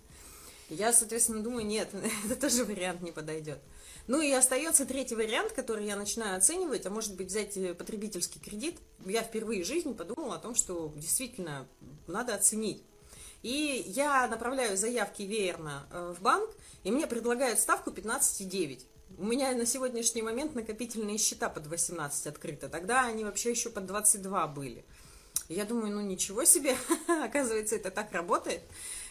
Я, 0.68 0.92
соответственно, 0.92 1.42
думаю, 1.42 1.66
нет, 1.66 1.88
это 2.24 2.36
тоже 2.36 2.64
вариант 2.64 3.02
не 3.02 3.10
подойдет. 3.10 3.58
Ну 4.06 4.20
и 4.20 4.30
остается 4.30 4.86
третий 4.86 5.16
вариант, 5.16 5.52
который 5.52 5.84
я 5.86 5.96
начинаю 5.96 6.36
оценивать, 6.36 6.86
а 6.86 6.90
может 6.90 7.16
быть 7.16 7.28
взять 7.28 7.56
э, 7.56 7.74
потребительский 7.74 8.38
кредит. 8.38 8.78
Я 9.04 9.22
впервые 9.22 9.64
в 9.64 9.66
жизни 9.66 9.94
подумала 9.94 10.36
о 10.36 10.38
том, 10.38 10.54
что 10.54 10.92
действительно 10.94 11.66
надо 12.06 12.34
оценить. 12.34 12.82
И 13.42 13.84
я 13.86 14.26
направляю 14.28 14.76
заявки 14.76 15.22
веерно 15.22 15.86
э, 15.90 16.14
в 16.16 16.22
банк, 16.22 16.48
и 16.84 16.90
мне 16.90 17.06
предлагают 17.06 17.58
ставку 17.58 17.90
15,9. 17.90 18.82
У 19.18 19.24
меня 19.24 19.52
на 19.52 19.66
сегодняшний 19.66 20.22
момент 20.22 20.54
накопительные 20.54 21.18
счета 21.18 21.48
под 21.48 21.66
18 21.66 22.26
открыты. 22.28 22.68
Тогда 22.68 23.06
они 23.06 23.24
вообще 23.24 23.50
еще 23.50 23.70
под 23.70 23.86
22 23.86 24.46
были. 24.48 24.84
Я 25.48 25.64
думаю, 25.64 25.92
ну 25.92 26.00
ничего 26.00 26.44
себе, 26.44 26.76
оказывается, 27.24 27.76
это 27.76 27.90
так 27.90 28.12
работает. 28.12 28.62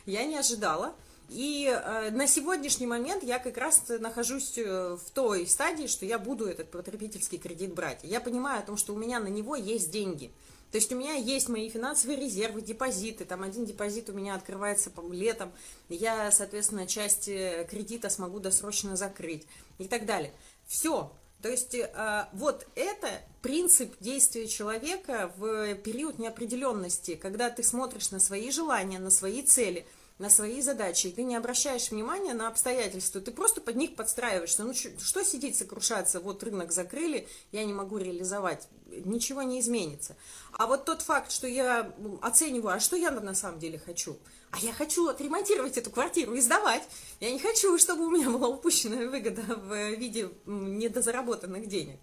Я 0.05 0.25
не 0.25 0.37
ожидала. 0.37 0.95
И 1.29 1.65
э, 1.67 2.11
на 2.11 2.27
сегодняшний 2.27 2.85
момент 2.85 3.23
я 3.23 3.39
как 3.39 3.57
раз 3.57 3.83
нахожусь 3.99 4.57
э, 4.57 4.95
в 4.95 5.09
той 5.11 5.47
стадии, 5.47 5.87
что 5.87 6.05
я 6.05 6.19
буду 6.19 6.45
этот 6.45 6.69
потребительский 6.69 7.37
кредит 7.37 7.73
брать. 7.73 7.99
Я 8.03 8.21
понимаю 8.21 8.59
о 8.59 8.65
том, 8.65 8.77
что 8.77 8.93
у 8.93 8.97
меня 8.97 9.19
на 9.19 9.27
него 9.27 9.55
есть 9.55 9.91
деньги. 9.91 10.31
То 10.71 10.77
есть 10.77 10.91
у 10.91 10.95
меня 10.95 11.13
есть 11.13 11.49
мои 11.49 11.69
финансовые 11.69 12.19
резервы, 12.19 12.61
депозиты. 12.61 13.25
Там 13.25 13.43
один 13.43 13.65
депозит 13.65 14.09
у 14.09 14.13
меня 14.13 14.35
открывается 14.35 14.91
летом. 15.11 15.51
Я, 15.89 16.31
соответственно, 16.31 16.85
часть 16.85 17.27
э, 17.27 17.67
кредита 17.69 18.09
смогу 18.09 18.39
досрочно 18.39 18.95
закрыть 18.95 19.47
и 19.79 19.87
так 19.87 20.05
далее. 20.05 20.31
Все. 20.67 21.11
То 21.41 21.49
есть 21.49 21.73
э, 21.73 22.25
вот 22.33 22.67
это 22.75 23.09
принцип 23.41 23.95
действия 23.99 24.47
человека 24.47 25.31
в 25.37 25.73
период 25.75 26.19
неопределенности, 26.19 27.15
когда 27.15 27.49
ты 27.49 27.63
смотришь 27.63 28.11
на 28.11 28.19
свои 28.19 28.51
желания, 28.51 28.99
на 28.99 29.09
свои 29.09 29.41
цели– 29.41 29.87
на 30.17 30.29
свои 30.29 30.61
задачи, 30.61 31.07
и 31.07 31.11
ты 31.11 31.23
не 31.23 31.35
обращаешь 31.35 31.91
внимания 31.91 32.33
на 32.33 32.47
обстоятельства, 32.47 33.19
ты 33.19 33.31
просто 33.31 33.59
под 33.59 33.75
них 33.75 33.95
подстраиваешься. 33.95 34.63
Ну, 34.63 34.73
что, 34.73 35.23
сидеть, 35.23 35.57
сокрушаться, 35.57 36.21
вот 36.21 36.41
рынок 36.43 36.71
закрыли, 36.71 37.27
я 37.51 37.65
не 37.65 37.73
могу 37.73 37.97
реализовать, 37.97 38.67
ничего 38.87 39.41
не 39.41 39.59
изменится. 39.59 40.15
А 40.53 40.67
вот 40.67 40.85
тот 40.85 41.01
факт, 41.01 41.31
что 41.31 41.47
я 41.47 41.93
оцениваю, 42.21 42.75
а 42.75 42.79
что 42.79 42.95
я 42.95 43.11
на 43.11 43.35
самом 43.35 43.59
деле 43.59 43.77
хочу? 43.77 44.17
А 44.51 44.59
я 44.59 44.71
хочу 44.71 45.07
отремонтировать 45.07 45.77
эту 45.77 45.91
квартиру 45.91 46.33
и 46.33 46.39
сдавать. 46.39 46.83
Я 47.19 47.31
не 47.31 47.39
хочу, 47.39 47.77
чтобы 47.77 48.07
у 48.07 48.09
меня 48.09 48.29
была 48.29 48.47
упущенная 48.47 49.09
выгода 49.09 49.41
в 49.41 49.95
виде 49.95 50.29
недозаработанных 50.45 51.67
денег. 51.67 51.99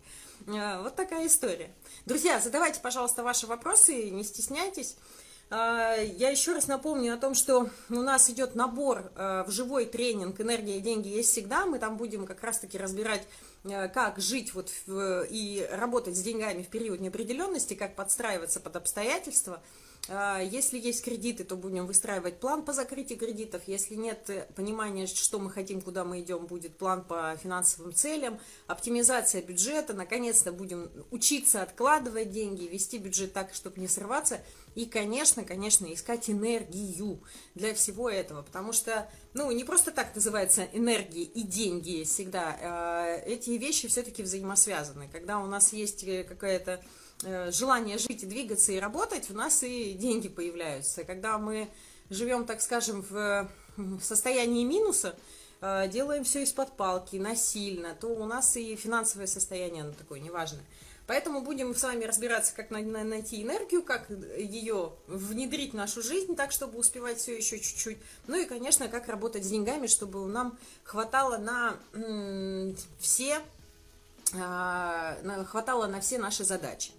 А, 0.49 0.83
вот 0.83 0.95
такая 0.95 1.27
история. 1.27 1.75
Друзья, 2.05 2.41
задавайте, 2.41 2.81
пожалуйста, 2.81 3.23
ваши 3.23 3.47
вопросы, 3.47 4.11
не 4.11 4.23
стесняйтесь. 4.23 4.97
А, 5.55 5.97
я 5.97 6.31
еще 6.31 6.55
раз 6.55 6.67
напомню 6.67 7.13
о 7.13 7.19
том, 7.19 7.35
что 7.35 7.69
у 7.91 8.01
нас 8.01 8.31
идет 8.31 8.55
набор 8.55 9.13
э, 9.15 9.45
в 9.47 9.51
живой 9.51 9.85
тренинг 9.85 10.41
«Энергия 10.41 10.79
и 10.79 10.81
деньги 10.81 11.09
есть 11.09 11.31
всегда». 11.31 11.67
Мы 11.67 11.79
там 11.79 11.99
будем 11.99 12.25
как 12.25 12.43
раз-таки 12.43 12.79
разбирать, 12.79 13.29
э, 13.65 13.89
как 13.89 14.19
жить 14.19 14.55
вот 14.55 14.73
и 14.89 15.69
работать 15.71 16.17
с 16.17 16.23
деньгами 16.23 16.63
в 16.63 16.69
период 16.69 17.01
неопределенности, 17.01 17.75
как 17.75 17.95
подстраиваться 17.97 18.61
под 18.61 18.77
обстоятельства– 18.77 19.63
если 20.09 20.81
есть 20.81 21.05
кредиты, 21.05 21.45
то 21.45 21.55
будем 21.55 21.87
выстраивать 21.87 22.41
план 22.41 22.65
по 22.65 22.73
закрытию 22.73 23.21
кредитов. 23.21 23.63
Если 23.67 23.95
нет 23.95 24.29
э, 24.31 24.49
понимания, 24.57 25.07
что 25.07 25.39
мы 25.39 25.49
хотим, 25.49 25.81
куда 25.81 26.05
мы 26.05 26.21
идем, 26.21 26.47
будет 26.47 26.77
план 26.77 27.05
по 27.05 27.37
финансовым 27.41 27.95
целям, 27.95 28.41
оптимизация 28.67 29.43
бюджета. 29.43 29.95
Наконец-то 29.95 30.51
будем 30.51 30.91
учиться 31.13 31.63
откладывать 31.63 32.33
деньги, 32.33 32.65
вести 32.65 32.99
бюджет 32.99 33.33
так, 33.33 33.55
чтобы 33.55 33.81
не 33.81 33.87
срываться. 33.87 34.41
И, 34.75 34.87
конечно, 34.87 35.45
конечно, 35.45 35.87
искать 35.93 36.29
энергию 36.29 37.23
для 37.55 37.73
всего 37.73 38.11
этого. 38.11 38.43
Потому 38.43 38.73
что, 38.73 39.09
ну, 39.35 39.53
не 39.53 39.63
просто 39.63 39.93
так 39.93 40.13
называется 40.17 40.67
энергия 40.73 41.23
и 41.23 41.43
деньги 41.43 42.03
всегда. 42.03 42.59
А, 42.61 43.17
эти 43.25 43.51
вещи 43.51 43.87
все-таки 43.87 44.25
взаимосвязаны. 44.25 45.09
Когда 45.13 45.39
у 45.39 45.47
нас 45.47 45.73
есть 45.73 46.03
э, 46.03 46.25
какая-то 46.25 46.83
желание 47.23 47.99
жить 47.99 48.23
и 48.23 48.27
двигаться 48.27 48.73
и 48.73 48.79
работать, 48.79 49.31
у 49.31 49.35
нас 49.35 49.63
и 49.63 49.93
деньги 49.93 50.29
появляются. 50.29 51.05
Когда 51.05 51.39
мы 51.39 51.69
живем, 52.11 52.45
так 52.45 52.61
скажем, 52.61 53.03
в 53.03 53.49
состоянии 54.01 54.65
минуса, 54.65 55.17
э, 55.61 55.89
делаем 55.89 56.25
все 56.25 56.43
из-под 56.43 56.77
палки, 56.77 57.17
насильно, 57.17 57.95
то 57.95 58.09
у 58.09 58.25
нас 58.25 58.57
и 58.57 58.77
финансовое 58.77 59.27
состояние, 59.27 59.83
оно 59.83 59.93
такое 59.93 60.21
неважное. 60.21 60.65
Поэтому 61.07 61.43
будем 61.43 61.75
с 61.75 61.83
вами 61.83 62.05
разбираться, 62.05 62.55
как 62.55 62.71
найти 62.71 63.43
энергию, 63.43 63.83
как 63.83 64.09
ее 64.09 64.93
внедрить 65.09 65.73
в 65.73 65.77
нашу 65.77 66.01
жизнь, 66.01 66.37
так, 66.37 66.53
чтобы 66.53 66.79
успевать 66.79 67.19
все 67.19 67.37
еще 67.37 67.59
чуть-чуть. 67.59 67.99
Ну 68.29 68.37
и, 68.37 68.47
конечно, 68.47 68.89
как 68.89 69.09
работать 69.09 69.45
с 69.45 69.49
деньгами, 69.49 69.89
чтобы 69.89 70.25
нам 70.27 70.57
хватало 70.85 71.39
на 71.39 71.77
все, 73.01 73.41
а, 74.41 75.19
хватало 75.45 75.87
на 75.87 76.01
все 76.01 76.19
наши 76.19 76.45
задачи. 76.45 76.93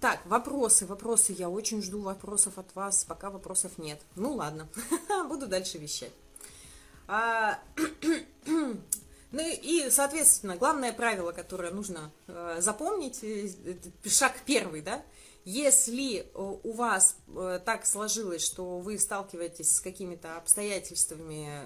Так, 0.00 0.20
вопросы, 0.26 0.86
вопросы. 0.86 1.34
Я 1.36 1.50
очень 1.50 1.82
жду 1.82 2.00
вопросов 2.02 2.56
от 2.58 2.72
вас. 2.76 3.04
Пока 3.04 3.30
вопросов 3.30 3.78
нет. 3.78 4.00
Ну 4.14 4.34
ладно, 4.34 4.68
буду 5.28 5.48
дальше 5.48 5.78
вещать. 5.78 6.12
А, 7.08 7.58
ну 8.46 8.78
и, 9.40 9.88
соответственно, 9.90 10.56
главное 10.56 10.92
правило, 10.92 11.32
которое 11.32 11.72
нужно 11.72 12.12
э, 12.28 12.58
запомнить, 12.60 13.24
э, 13.24 13.48
шаг 14.04 14.34
первый, 14.46 14.82
да, 14.82 15.02
если 15.44 16.30
у 16.34 16.72
вас 16.72 17.16
э, 17.34 17.58
так 17.64 17.84
сложилось, 17.84 18.44
что 18.44 18.78
вы 18.78 18.98
сталкиваетесь 18.98 19.76
с 19.76 19.80
какими-то 19.80 20.36
обстоятельствами 20.36 21.62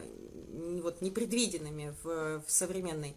вот, 0.80 1.02
непредвиденными 1.02 1.94
в, 2.02 2.42
в 2.46 2.50
современной... 2.50 3.14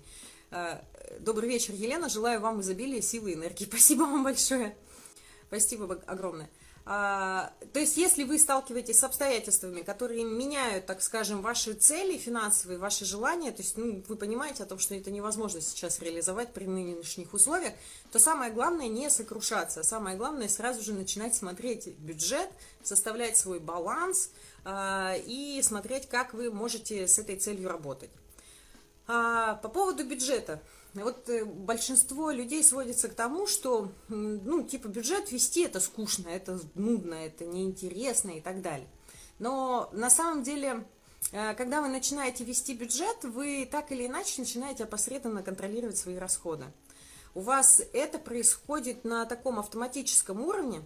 Добрый 1.20 1.50
вечер, 1.50 1.74
Елена. 1.74 2.08
Желаю 2.08 2.40
вам 2.40 2.62
изобилия, 2.62 3.02
силы 3.02 3.32
и 3.32 3.34
энергии. 3.34 3.66
Спасибо 3.70 4.02
вам 4.02 4.24
большое. 4.24 4.76
Спасибо 5.48 6.02
огромное. 6.08 6.50
А, 6.88 7.52
то 7.74 7.80
есть, 7.80 7.98
если 7.98 8.24
вы 8.24 8.38
сталкиваетесь 8.38 9.00
с 9.00 9.04
обстоятельствами, 9.04 9.82
которые 9.82 10.24
меняют, 10.24 10.86
так 10.86 11.02
скажем, 11.02 11.42
ваши 11.42 11.74
цели 11.74 12.16
финансовые, 12.16 12.78
ваши 12.78 13.06
желания, 13.06 13.52
то 13.52 13.64
есть, 13.64 13.76
ну, 13.76 14.04
вы 14.08 14.16
понимаете 14.16 14.62
о 14.62 14.66
том, 14.68 14.78
что 14.78 14.94
это 14.94 15.10
невозможно 15.10 15.62
сейчас 15.62 16.00
реализовать 16.00 16.54
при 16.54 16.66
нынешних 16.66 17.34
условиях, 17.34 17.74
то 18.12 18.20
самое 18.20 18.52
главное 18.52 18.88
не 18.88 19.10
сокрушаться, 19.10 19.82
самое 19.82 20.16
главное 20.16 20.48
сразу 20.48 20.84
же 20.84 20.94
начинать 20.94 21.34
смотреть 21.34 21.88
бюджет, 21.98 22.50
составлять 22.84 23.36
свой 23.36 23.60
баланс 23.60 24.30
а, 24.64 25.16
и 25.26 25.60
смотреть, 25.64 26.08
как 26.08 26.36
вы 26.36 26.52
можете 26.52 27.08
с 27.08 27.18
этой 27.18 27.38
целью 27.38 27.68
работать. 27.68 28.12
А, 29.08 29.56
по 29.56 29.70
поводу 29.70 30.06
бюджета. 30.06 30.62
Вот 30.96 31.30
э, 31.30 31.44
большинство 31.44 32.32
людей 32.32 32.64
сводится 32.64 33.10
к 33.10 33.14
тому, 33.14 33.48
что, 33.48 33.92
ну, 34.08 34.64
типа, 34.64 34.88
бюджет 34.88 35.32
вести 35.32 35.62
это 35.62 35.80
скучно, 35.80 36.30
это 36.30 36.60
нудно, 36.74 37.16
это 37.16 37.46
неинтересно 37.46 38.32
и 38.32 38.42
так 38.42 38.62
далее. 38.62 38.88
Но 39.38 39.90
на 39.92 40.10
самом 40.10 40.44
деле, 40.44 40.86
э, 41.32 41.54
когда 41.56 41.82
вы 41.82 41.90
начинаете 41.90 42.46
вести 42.46 42.74
бюджет, 42.74 43.24
вы 43.24 43.68
так 43.70 43.92
или 43.92 44.08
иначе 44.08 44.42
начинаете 44.42 44.86
опосредованно 44.86 45.44
контролировать 45.44 45.98
свои 45.98 46.16
расходы. 46.16 46.66
У 47.34 47.42
вас 47.42 47.82
это 47.92 48.18
происходит 48.18 49.04
на 49.04 49.26
таком 49.26 49.60
автоматическом 49.60 50.42
уровне, 50.42 50.82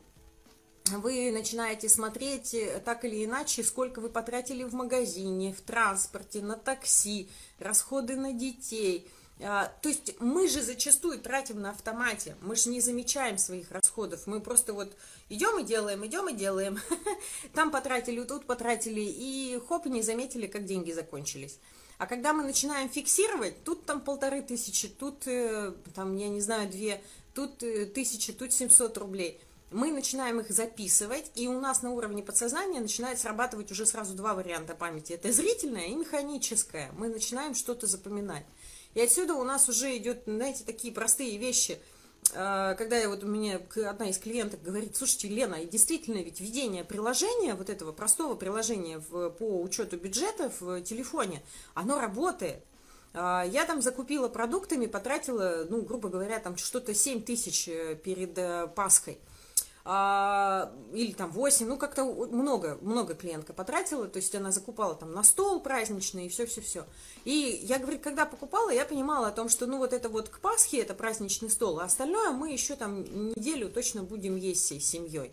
вы 0.98 1.32
начинаете 1.32 1.88
смотреть 1.88 2.54
э, 2.54 2.82
так 2.84 3.06
или 3.06 3.24
иначе, 3.26 3.64
сколько 3.64 4.02
вы 4.02 4.10
потратили 4.10 4.64
в 4.64 4.74
магазине, 4.74 5.54
в 5.54 5.62
транспорте, 5.62 6.42
на 6.42 6.56
такси, 6.56 7.30
расходы 7.60 8.16
на 8.16 8.34
детей. 8.34 9.08
А, 9.42 9.72
то 9.82 9.90
есть 9.90 10.20
мы 10.20 10.48
же 10.48 10.62
зачастую 10.62 11.20
тратим 11.20 11.62
на 11.62 11.72
автомате, 11.72 12.36
мы 12.42 12.56
же 12.56 12.70
не 12.70 12.82
замечаем 12.82 13.38
своих 13.38 13.72
расходов, 13.72 14.28
мы 14.28 14.42
просто 14.42 14.74
вот 14.74 14.92
идем 15.30 15.60
и 15.60 15.64
делаем, 15.64 16.06
идем 16.06 16.28
и 16.28 16.34
делаем. 16.34 16.80
Там 17.54 17.72
потратили, 17.72 18.24
тут 18.24 18.46
потратили, 18.46 19.02
и 19.02 19.62
хоп, 19.68 19.86
не 19.86 20.02
заметили, 20.02 20.48
как 20.48 20.66
деньги 20.66 20.92
закончились. 20.92 21.60
А 21.98 22.06
когда 22.06 22.34
мы 22.34 22.44
начинаем 22.44 22.90
фиксировать, 22.90 23.64
тут 23.66 23.86
там 23.86 24.00
полторы 24.00 24.42
тысячи, 24.42 24.88
тут 24.88 25.28
э, 25.28 25.74
там, 25.94 26.16
я 26.16 26.30
не 26.30 26.40
знаю, 26.40 26.70
две, 26.70 27.02
тут 27.34 27.62
э, 27.62 27.88
тысяча, 27.88 28.32
тут 28.32 28.54
700 28.54 28.98
рублей– 28.98 29.42
мы 29.72 29.92
начинаем 29.92 30.40
их 30.40 30.50
записывать, 30.50 31.32
и 31.36 31.48
у 31.48 31.60
нас 31.60 31.84
на 31.84 31.92
уровне 31.92 32.24
подсознания 32.24 32.80
начинает 32.80 33.20
срабатывать 33.20 33.72
уже 33.72 33.86
сразу 33.86 34.16
два 34.16 34.34
варианта 34.34 34.74
памяти. 34.74 35.14
Это 35.14 35.32
зрительная 35.32 35.88
и 35.88 35.96
механическая. 35.96 36.92
Мы 36.94 37.08
начинаем 37.08 37.54
что-то 37.54 37.86
запоминать. 37.86 38.46
И 39.00 39.02
отсюда 39.02 39.36
у 39.36 39.46
нас 39.46 39.70
уже 39.70 39.96
идет, 39.96 40.24
знаете, 40.26 40.66
такие 40.66 40.94
простые 40.94 41.38
вещи. 41.38 41.80
А, 42.36 42.76
когда 42.76 42.98
я 42.98 43.08
вот 43.08 43.24
у 43.24 43.28
меня 43.28 43.62
одна 43.88 44.10
из 44.10 44.18
клиенток 44.18 44.62
говорит, 44.62 44.98
слушайте, 44.98 45.30
Лена, 45.30 45.56
и 45.56 45.66
действительно 45.66 46.18
ведь 46.18 46.42
введение 46.42 46.84
приложения, 46.84 47.56
вот 47.56 47.70
этого 47.70 47.94
простого 47.94 48.36
приложения 48.36 49.02
в, 49.10 49.30
по 49.30 49.62
учету 49.62 49.96
бюджета 49.96 50.52
в 50.60 50.82
телефоне, 50.82 51.42
оно 51.76 52.02
работает. 52.02 52.62
А, 53.14 53.46
я 53.50 53.64
там 53.64 53.82
закупила 53.82 54.28
продуктами, 54.28 54.86
потратила, 54.86 55.66
ну, 55.70 55.82
грубо 55.82 56.10
говоря, 56.10 56.40
там 56.40 56.58
что-то 56.58 56.94
7 56.94 57.22
тысяч 57.22 57.70
э, 57.70 57.96
перед 57.96 58.38
э, 58.38 58.68
Пасхой 58.68 59.18
а, 59.92 60.72
или 60.94 61.14
там 61.14 61.32
8, 61.32 61.66
ну 61.66 61.76
как-то 61.76 62.04
много, 62.04 62.78
много 62.82 63.16
клиентка 63.16 63.54
потратила, 63.54 64.08
то 64.08 64.18
есть 64.18 64.36
она 64.36 64.52
закупала 64.52 64.94
там 64.94 65.14
на 65.14 65.24
стол 65.24 65.60
праздничный 65.62 66.28
и 66.28 66.30
все-все-все. 66.30 66.86
И 67.26 67.60
я, 67.64 67.80
говорю, 67.80 67.98
когда 67.98 68.28
покупала, 68.28 68.70
я 68.70 68.86
понимала 68.86 69.30
о 69.30 69.32
том, 69.32 69.50
что 69.50 69.66
ну 69.66 69.80
вот 69.80 69.92
это 69.92 70.08
вот 70.08 70.30
к 70.30 70.42
Пасхе, 70.42 70.82
это 70.82 70.94
праздничный 70.94 71.50
стол, 71.50 71.80
а 71.80 71.86
остальное 71.86 72.30
мы 72.30 72.52
еще 72.52 72.76
там 72.76 73.02
неделю 73.30 73.68
точно 73.68 74.04
будем 74.04 74.36
есть 74.36 74.64
всей 74.64 74.80
семьей. 74.80 75.32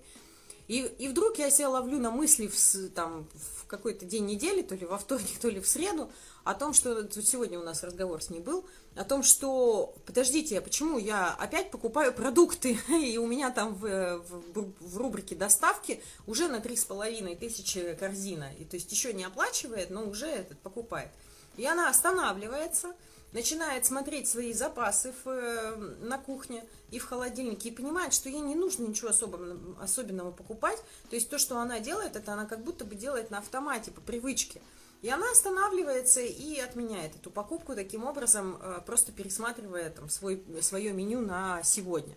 И, 0.68 0.90
и 0.98 1.08
вдруг 1.08 1.38
я 1.38 1.50
себя 1.50 1.68
ловлю 1.68 1.98
на 1.98 2.10
мысли 2.10 2.46
в, 2.48 2.88
там, 2.94 3.28
в 3.34 3.55
какой-то 3.66 4.04
день 4.04 4.26
недели, 4.26 4.62
то 4.62 4.74
ли 4.74 4.86
во 4.86 4.98
вторник, 4.98 5.38
то 5.40 5.48
ли 5.48 5.60
в 5.60 5.68
среду, 5.68 6.10
о 6.44 6.54
том, 6.54 6.72
что 6.72 7.08
сегодня 7.22 7.58
у 7.58 7.62
нас 7.62 7.82
разговор 7.82 8.22
с 8.22 8.30
ней 8.30 8.40
был, 8.40 8.66
о 8.94 9.04
том, 9.04 9.22
что, 9.22 9.94
подождите, 10.06 10.58
а 10.58 10.62
почему 10.62 10.98
я 10.98 11.34
опять 11.34 11.70
покупаю 11.70 12.12
продукты, 12.12 12.78
и 12.88 13.18
у 13.18 13.26
меня 13.26 13.50
там 13.50 13.74
в, 13.74 14.18
в, 14.18 14.72
в 14.80 14.96
рубрике 14.96 15.34
доставки 15.34 16.02
уже 16.26 16.48
на 16.48 16.60
три 16.60 16.76
с 16.76 16.84
половиной 16.84 17.36
тысячи 17.36 17.94
корзина, 17.94 18.50
и 18.58 18.64
то 18.64 18.76
есть 18.76 18.90
еще 18.92 19.12
не 19.12 19.24
оплачивает, 19.24 19.90
но 19.90 20.04
уже 20.08 20.26
этот 20.26 20.58
покупает. 20.58 21.10
И 21.56 21.64
она 21.64 21.88
останавливается, 21.88 22.94
начинает 23.36 23.84
смотреть 23.84 24.28
свои 24.28 24.54
запасы 24.54 25.12
в, 25.22 25.28
э, 25.28 25.76
на 26.00 26.16
кухне 26.16 26.64
и 26.90 26.98
в 26.98 27.04
холодильнике 27.04 27.68
и 27.68 27.72
понимает, 27.72 28.14
что 28.14 28.30
ей 28.30 28.40
не 28.40 28.54
нужно 28.54 28.86
ничего 28.86 29.10
особенного, 29.10 29.82
особенного 29.82 30.30
покупать. 30.30 30.82
То 31.10 31.16
есть 31.16 31.28
то, 31.28 31.38
что 31.38 31.58
она 31.58 31.78
делает, 31.78 32.16
это 32.16 32.32
она 32.32 32.46
как 32.46 32.64
будто 32.64 32.86
бы 32.86 32.94
делает 32.94 33.30
на 33.30 33.38
автомате, 33.38 33.90
по 33.90 34.00
привычке. 34.00 34.62
И 35.02 35.10
она 35.10 35.30
останавливается 35.30 36.22
и 36.22 36.58
отменяет 36.58 37.14
эту 37.14 37.30
покупку, 37.30 37.74
таким 37.74 38.04
образом 38.04 38.56
э, 38.58 38.80
просто 38.86 39.12
пересматривая 39.12 39.90
там, 39.90 40.08
свой, 40.08 40.42
свое 40.62 40.94
меню 40.94 41.20
на 41.20 41.62
сегодня. 41.62 42.14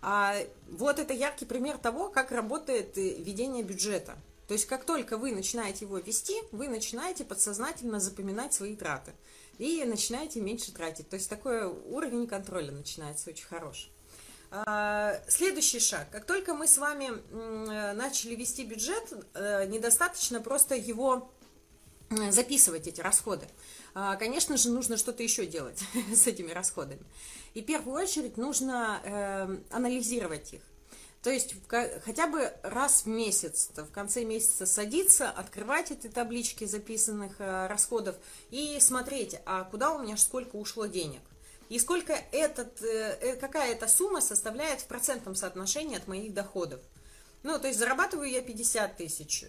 А 0.00 0.36
вот 0.70 1.00
это 1.00 1.12
яркий 1.12 1.46
пример 1.46 1.76
того, 1.76 2.08
как 2.08 2.30
работает 2.30 2.96
э, 2.96 3.20
ведение 3.20 3.64
бюджета. 3.64 4.16
То 4.46 4.54
есть 4.54 4.66
как 4.66 4.84
только 4.84 5.18
вы 5.18 5.32
начинаете 5.32 5.86
его 5.86 5.98
вести, 5.98 6.36
вы 6.52 6.68
начинаете 6.68 7.24
подсознательно 7.24 7.98
запоминать 7.98 8.54
свои 8.54 8.76
траты 8.76 9.12
и 9.58 9.84
начинаете 9.84 10.40
меньше 10.40 10.72
тратить. 10.72 11.08
То 11.08 11.16
есть 11.16 11.28
такой 11.28 11.66
уровень 11.66 12.26
контроля 12.26 12.72
начинается 12.72 13.30
очень 13.30 13.46
хороший. 13.46 13.90
А, 14.50 15.20
следующий 15.28 15.80
шаг. 15.80 16.08
Как 16.10 16.24
только 16.24 16.54
мы 16.54 16.66
с 16.66 16.78
вами 16.78 17.10
начали 17.94 18.34
вести 18.34 18.64
бюджет, 18.64 19.12
э, 19.34 19.66
недостаточно 19.66 20.40
просто 20.40 20.76
его 20.76 21.30
записывать 22.30 22.86
эти 22.86 23.00
расходы. 23.00 23.46
А, 23.94 24.16
конечно 24.16 24.56
же, 24.56 24.70
нужно 24.70 24.96
что-то 24.96 25.22
еще 25.22 25.46
делать 25.46 25.82
с 26.14 26.26
этими 26.26 26.52
расходами. 26.52 27.02
И 27.54 27.62
в 27.62 27.66
первую 27.66 28.00
очередь 28.00 28.36
нужно 28.36 29.00
эм, 29.04 29.64
анализировать 29.70 30.54
их. 30.54 30.62
То 31.22 31.30
есть 31.30 31.56
хотя 32.04 32.28
бы 32.28 32.52
раз 32.62 33.02
в 33.02 33.06
месяц, 33.06 33.70
в 33.74 33.90
конце 33.90 34.24
месяца 34.24 34.64
садиться, 34.64 35.28
открывать 35.28 35.90
эти 35.90 36.06
таблички 36.06 36.64
записанных 36.64 37.40
э, 37.40 37.66
расходов 37.66 38.16
и 38.50 38.78
смотреть, 38.80 39.40
а 39.44 39.64
куда 39.64 39.92
у 39.92 40.02
меня 40.02 40.16
сколько 40.16 40.56
ушло 40.56 40.86
денег. 40.86 41.20
И 41.68 41.80
сколько 41.80 42.12
этот, 42.30 42.80
э, 42.82 43.18
э, 43.20 43.36
какая 43.36 43.72
эта 43.72 43.88
сумма 43.88 44.20
составляет 44.20 44.82
в 44.82 44.86
процентном 44.86 45.34
соотношении 45.34 45.96
от 45.96 46.06
моих 46.06 46.32
доходов. 46.32 46.80
Ну, 47.42 47.58
то 47.58 47.66
есть 47.66 47.78
зарабатываю 47.78 48.30
я 48.30 48.40
50 48.40 48.96
тысяч, 48.96 49.44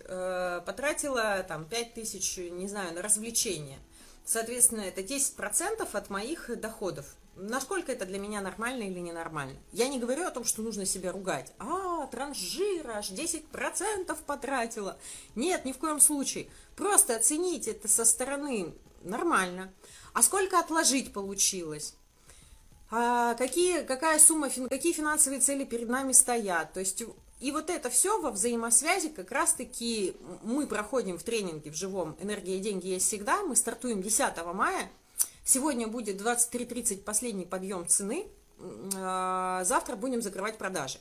потратила 0.66 1.44
там 1.48 1.66
5 1.66 1.94
тысяч, 1.96 2.38
не 2.38 2.68
знаю, 2.68 2.94
на 2.94 3.02
развлечения. 3.02 3.80
Соответственно, 4.24 4.82
это 4.82 5.02
10% 5.02 5.88
от 5.94 6.10
моих 6.10 6.60
доходов 6.60 7.06
насколько 7.38 7.92
это 7.92 8.06
для 8.06 8.20
меня 8.20 8.42
нормально 8.42 8.84
или 8.84 9.00
ненормально. 9.00 9.58
Я 9.72 9.88
не 9.88 10.00
говорю 10.00 10.26
о 10.26 10.32
том, 10.32 10.44
что 10.44 10.62
нужно 10.62 10.86
себя 10.86 11.12
ругать. 11.12 11.54
А, 11.60 12.08
транжир 12.08 12.90
аж 12.90 13.12
10% 13.12 14.18
потратила. 14.26 14.98
Нет, 15.36 15.66
ни 15.66 15.72
в 15.72 15.78
коем 15.78 16.00
случае. 16.00 16.50
Просто 16.76 17.16
оцените 17.16 17.72
это 17.72 17.88
со 17.88 18.06
стороны 18.06 18.74
нормально. 19.04 19.74
А 20.14 20.24
сколько 20.24 20.60
отложить 20.60 21.14
получилось? 21.14 21.96
А 22.90 23.34
какие, 23.36 23.84
какая 23.84 24.18
сумма, 24.20 24.50
какие 24.50 24.94
финансовые 24.94 25.42
цели 25.42 25.66
перед 25.66 25.90
нами 25.90 26.14
стоят? 26.14 26.74
То 26.74 26.80
есть 26.80 27.04
и 27.40 27.52
вот 27.52 27.70
это 27.70 27.90
все 27.90 28.20
во 28.20 28.32
взаимосвязи 28.32 29.10
как 29.10 29.32
раз-таки 29.32 30.16
мы 30.44 30.66
проходим 30.66 31.18
в 31.18 31.24
тренинге 31.24 31.70
в 31.70 31.76
живом 31.76 32.16
«Энергия 32.20 32.58
и 32.58 32.62
деньги 32.62 32.88
есть 32.88 33.06
всегда». 33.06 33.44
Мы 33.44 33.56
стартуем 33.56 34.02
10 34.02 34.44
мая– 34.54 34.90
Сегодня 35.48 35.88
будет 35.88 36.22
23.30 36.22 37.04
последний 37.04 37.46
подъем 37.46 37.88
цены, 37.88 38.28
а, 38.98 39.64
завтра 39.64 39.96
будем 39.96 40.22
закрывать 40.22 40.58
продажи. 40.58 41.00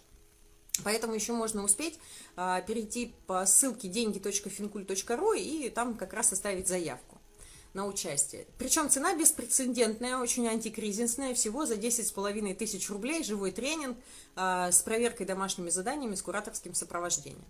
Поэтому 0.85 1.15
еще 1.15 1.33
можно 1.33 1.65
успеть 1.65 1.99
а, 2.37 2.61
перейти 2.61 3.13
по 3.27 3.45
ссылке 3.45 3.89
деньги.финкуль.ру 3.89 5.33
и 5.33 5.69
там 5.71 5.97
как 5.97 6.13
раз 6.13 6.33
оставить 6.33 6.69
заявку 6.69 7.19
на 7.75 7.89
участие. 7.89 8.47
Причем 8.57 8.89
цена 8.89 9.17
беспрецедентная, 9.17 10.19
очень 10.19 10.47
антикризисная, 10.47 11.35
всего 11.35 11.67
за 11.67 11.75
10,5 11.75 12.55
тысяч 12.55 12.89
рублей, 12.89 13.25
живой 13.25 13.51
тренинг 13.51 13.99
а, 14.37 14.71
с 14.71 14.81
проверкой 14.81 15.27
домашними 15.27 15.71
заданиями, 15.71 16.15
с 16.15 16.23
кураторским 16.23 16.73
сопровождением. 16.73 17.45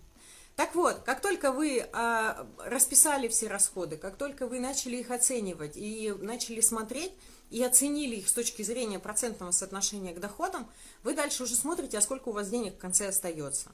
Так 0.57 0.73
вот, 0.73 1.01
как 1.05 1.21
только 1.21 1.51
вы 1.51 1.87
а, 1.93 2.47
расписали 2.57 3.27
все 3.27 3.47
расходы, 3.47 3.95
как 3.95 4.17
только 4.17 4.47
вы 4.47 4.59
начали 4.59 4.97
их 4.97 5.11
оценивать 5.11 5.77
и 5.77 6.11
начали 6.19 6.61
смотреть 6.61 7.13
и 7.51 7.63
оценили 7.63 8.15
их 8.15 8.27
с 8.27 8.33
точки 8.33 8.63
зрения 8.63 8.97
процентного 8.97 9.51
соотношения 9.51 10.15
к 10.15 10.19
доходам, 10.19 10.67
вы 11.03 11.13
дальше 11.13 11.43
уже 11.43 11.55
смотрите, 11.55 11.99
а 11.99 12.01
сколько 12.01 12.29
у 12.29 12.31
вас 12.31 12.49
денег 12.49 12.73
в 12.73 12.79
конце 12.79 13.07
остается. 13.07 13.69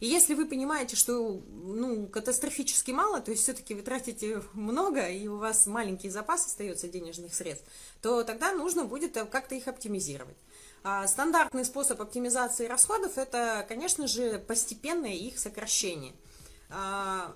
И 0.00 0.06
если 0.06 0.34
вы 0.34 0.46
понимаете, 0.46 0.96
что 0.96 1.40
ну, 1.52 2.08
катастрофически 2.08 2.90
мало, 2.90 3.20
то 3.20 3.30
есть 3.30 3.44
все-таки 3.44 3.72
вы 3.74 3.82
тратите 3.82 4.42
много, 4.54 5.08
и 5.08 5.28
у 5.28 5.36
вас 5.36 5.68
маленький 5.68 6.10
запас 6.10 6.46
остается 6.46 6.88
денежных 6.88 7.32
средств, 7.32 7.64
то 8.02 8.24
тогда 8.24 8.50
нужно 8.52 8.86
будет 8.86 9.14
как-то 9.30 9.54
их 9.54 9.68
оптимизировать. 9.68 10.36
А 10.82 11.06
стандартный 11.06 11.64
способ 11.64 12.00
оптимизации 12.00 12.66
расходов– 12.66 13.16
это, 13.18 13.64
конечно 13.68 14.08
же, 14.08 14.40
постепенное 14.40 15.14
их 15.14 15.38
сокращение. 15.38 16.12
А, 16.76 17.34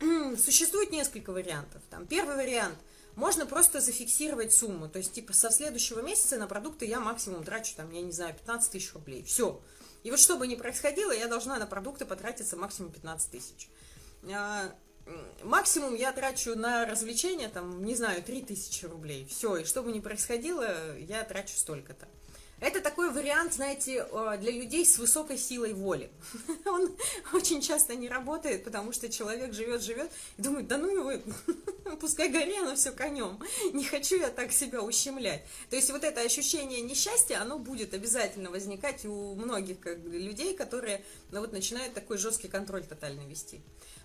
существует 0.38 0.90
несколько 0.90 1.32
вариантов. 1.32 1.82
Там, 1.90 2.06
первый 2.06 2.36
вариант– 2.36 2.78
можно 3.16 3.46
просто 3.46 3.80
зафиксировать 3.80 4.52
сумму. 4.52 4.88
То 4.88 4.98
есть, 4.98 5.12
типа, 5.12 5.32
со 5.32 5.50
следующего 5.50 6.00
месяца 6.00 6.36
на 6.36 6.46
продукты 6.46 6.84
я 6.84 7.00
максимум 7.00 7.42
трачу, 7.42 7.74
там, 7.74 7.90
я 7.90 8.02
не 8.02 8.12
знаю, 8.12 8.34
15 8.34 8.70
тысяч 8.70 8.92
рублей. 8.92 9.24
Все. 9.24 9.60
И 10.04 10.10
вот 10.10 10.20
что 10.20 10.36
бы 10.36 10.46
ни 10.46 10.54
происходило, 10.54 11.10
я 11.12 11.26
должна 11.26 11.58
на 11.58 11.66
продукты 11.66 12.04
потратиться 12.04 12.56
максимум 12.56 12.92
15 12.92 13.30
тысяч. 13.30 13.68
А, 14.30 14.70
максимум 15.42 15.94
я 15.94 16.12
трачу 16.12 16.54
на 16.54 16.84
развлечения, 16.84 17.48
там, 17.48 17.82
не 17.84 17.96
знаю, 17.96 18.22
3000 18.22 18.84
рублей. 18.84 19.26
Все, 19.26 19.56
и 19.56 19.64
что 19.64 19.82
бы 19.82 19.90
ни 19.92 20.00
происходило, 20.00 20.96
я 20.98 21.24
трачу 21.24 21.56
столько-то. 21.56 22.06
Это 22.58 22.80
такой 22.80 23.10
вариант, 23.10 23.52
знаете, 23.52 24.06
э, 24.10 24.38
для 24.40 24.50
людей 24.50 24.86
с 24.86 24.96
высокой 24.96 25.36
силой 25.36 25.74
воли. 25.74 26.10
Он 26.64 26.96
очень 27.34 27.60
часто 27.60 27.94
не 27.94 28.08
работает, 28.08 28.64
потому 28.64 28.92
что 28.92 29.10
человек 29.10 29.52
живет, 29.52 29.82
живет 29.82 30.10
и 30.38 30.42
думает, 30.42 30.66
да 30.66 30.78
ну 30.78 30.88
его, 30.88 31.22
пускай 32.00 32.30
горе, 32.30 32.60
оно 32.60 32.74
все 32.74 32.92
конем. 32.92 33.38
Не 33.74 33.84
хочу 33.84 34.16
я 34.16 34.30
так 34.30 34.52
себя 34.52 34.80
ущемлять. 34.80 35.44
То 35.68 35.76
есть 35.76 35.90
вот 35.90 36.02
это 36.02 36.22
ощущение 36.22 36.80
несчастья, 36.80 37.42
оно 37.42 37.58
будет 37.58 37.92
обязательно 37.92 38.50
возникать 38.50 39.04
у 39.04 39.34
многих 39.34 39.84
людей, 39.84 40.54
которые 40.54 41.04
ну, 41.32 41.40
вот, 41.40 41.52
начинают 41.52 41.92
такой 41.92 42.16
жесткий 42.16 42.48
контроль 42.48 42.84
тотально 42.84 43.26
вести. 43.26 43.60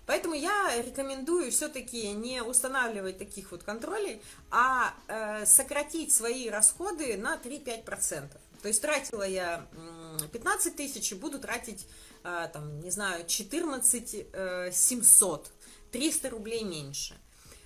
Поэтому 0.06 0.34
я 0.34 0.82
рекомендую 0.82 1.50
все-таки 1.52 2.10
не 2.12 2.42
устанавливать 2.42 3.18
таких 3.18 3.52
вот 3.52 3.62
контролей, 3.62 4.20
а 4.50 4.94
э, 5.06 5.46
сократить 5.46 6.12
свои 6.12 6.48
расходы 6.48 7.16
на 7.16 7.36
3-5%. 7.36 8.28
То 8.62 8.68
есть 8.68 8.82
тратила 8.82 9.24
я 9.24 9.66
15 10.32 10.76
тысяч 10.76 11.12
и 11.12 11.14
буду 11.14 11.38
тратить, 11.38 11.86
э, 12.24 12.48
там, 12.52 12.80
не 12.80 12.90
знаю, 12.90 13.26
14 13.26 14.26
э, 14.32 14.70
700, 14.72 15.50
300 15.92 16.30
рублей 16.30 16.64
меньше 16.64 17.16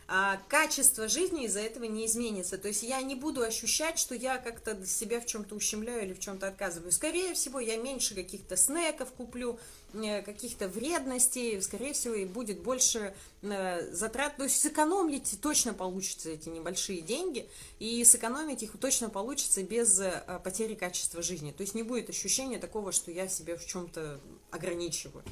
а 0.08 0.40
качество 0.48 1.08
жизни 1.08 1.46
из-за 1.46 1.60
этого 1.60 1.84
не 1.84 2.06
изменится. 2.06 2.58
То 2.58 2.68
есть 2.68 2.84
я 2.84 3.02
не 3.02 3.16
буду 3.16 3.42
ощущать, 3.42 3.98
что 3.98 4.14
я 4.14 4.38
как-то 4.38 4.86
себя 4.86 5.20
в 5.20 5.26
чем-то 5.26 5.56
ущемляю 5.56 6.04
или 6.04 6.12
в 6.12 6.20
чем-то 6.20 6.46
отказываю. 6.46 6.92
Скорее 6.92 7.34
всего, 7.34 7.58
я 7.58 7.76
меньше 7.76 8.14
каких-то 8.14 8.56
снеков 8.56 9.10
куплю, 9.10 9.58
э, 9.94 10.22
каких-то 10.22 10.68
вредностей, 10.68 11.60
скорее 11.60 11.92
всего, 11.92 12.14
и 12.14 12.24
будет 12.24 12.60
больше 12.60 13.14
э, 13.42 13.92
затрат. 13.92 14.36
То 14.36 14.44
есть 14.44 14.60
сэкономить 14.60 15.38
точно 15.42 15.74
получится 15.74 16.30
эти 16.30 16.50
небольшие 16.50 17.00
деньги, 17.00 17.48
и 17.80 18.04
сэкономить 18.04 18.62
их 18.62 18.78
точно 18.78 19.10
получится 19.10 19.64
без 19.64 19.98
э, 19.98 20.40
потери 20.44 20.76
качества 20.76 21.20
жизни. 21.20 21.50
То 21.50 21.62
есть 21.62 21.74
не 21.74 21.82
будет 21.82 22.10
ощущения 22.10 22.58
такого, 22.58 22.92
что 22.92 23.10
я 23.10 23.26
себя 23.26 23.56
в 23.56 23.66
чем-то 23.66 24.20
ограничиваю. 24.52 25.24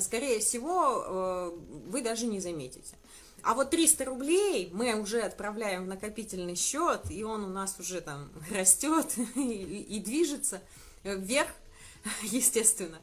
Скорее 0.00 0.38
всего, 0.38 1.52
вы 1.86 2.00
даже 2.00 2.26
не 2.26 2.38
заметите. 2.38 2.94
А 3.42 3.54
вот 3.54 3.70
300 3.70 4.04
рублей 4.04 4.70
мы 4.72 4.94
уже 4.94 5.22
отправляем 5.22 5.84
в 5.84 5.88
накопительный 5.88 6.56
счет, 6.56 7.02
и 7.10 7.24
он 7.24 7.44
у 7.44 7.48
нас 7.48 7.76
уже 7.78 8.00
там 8.00 8.30
растет 8.50 9.14
и, 9.34 9.82
и 9.82 10.00
движется 10.00 10.60
вверх, 11.04 11.50
естественно. 12.22 12.98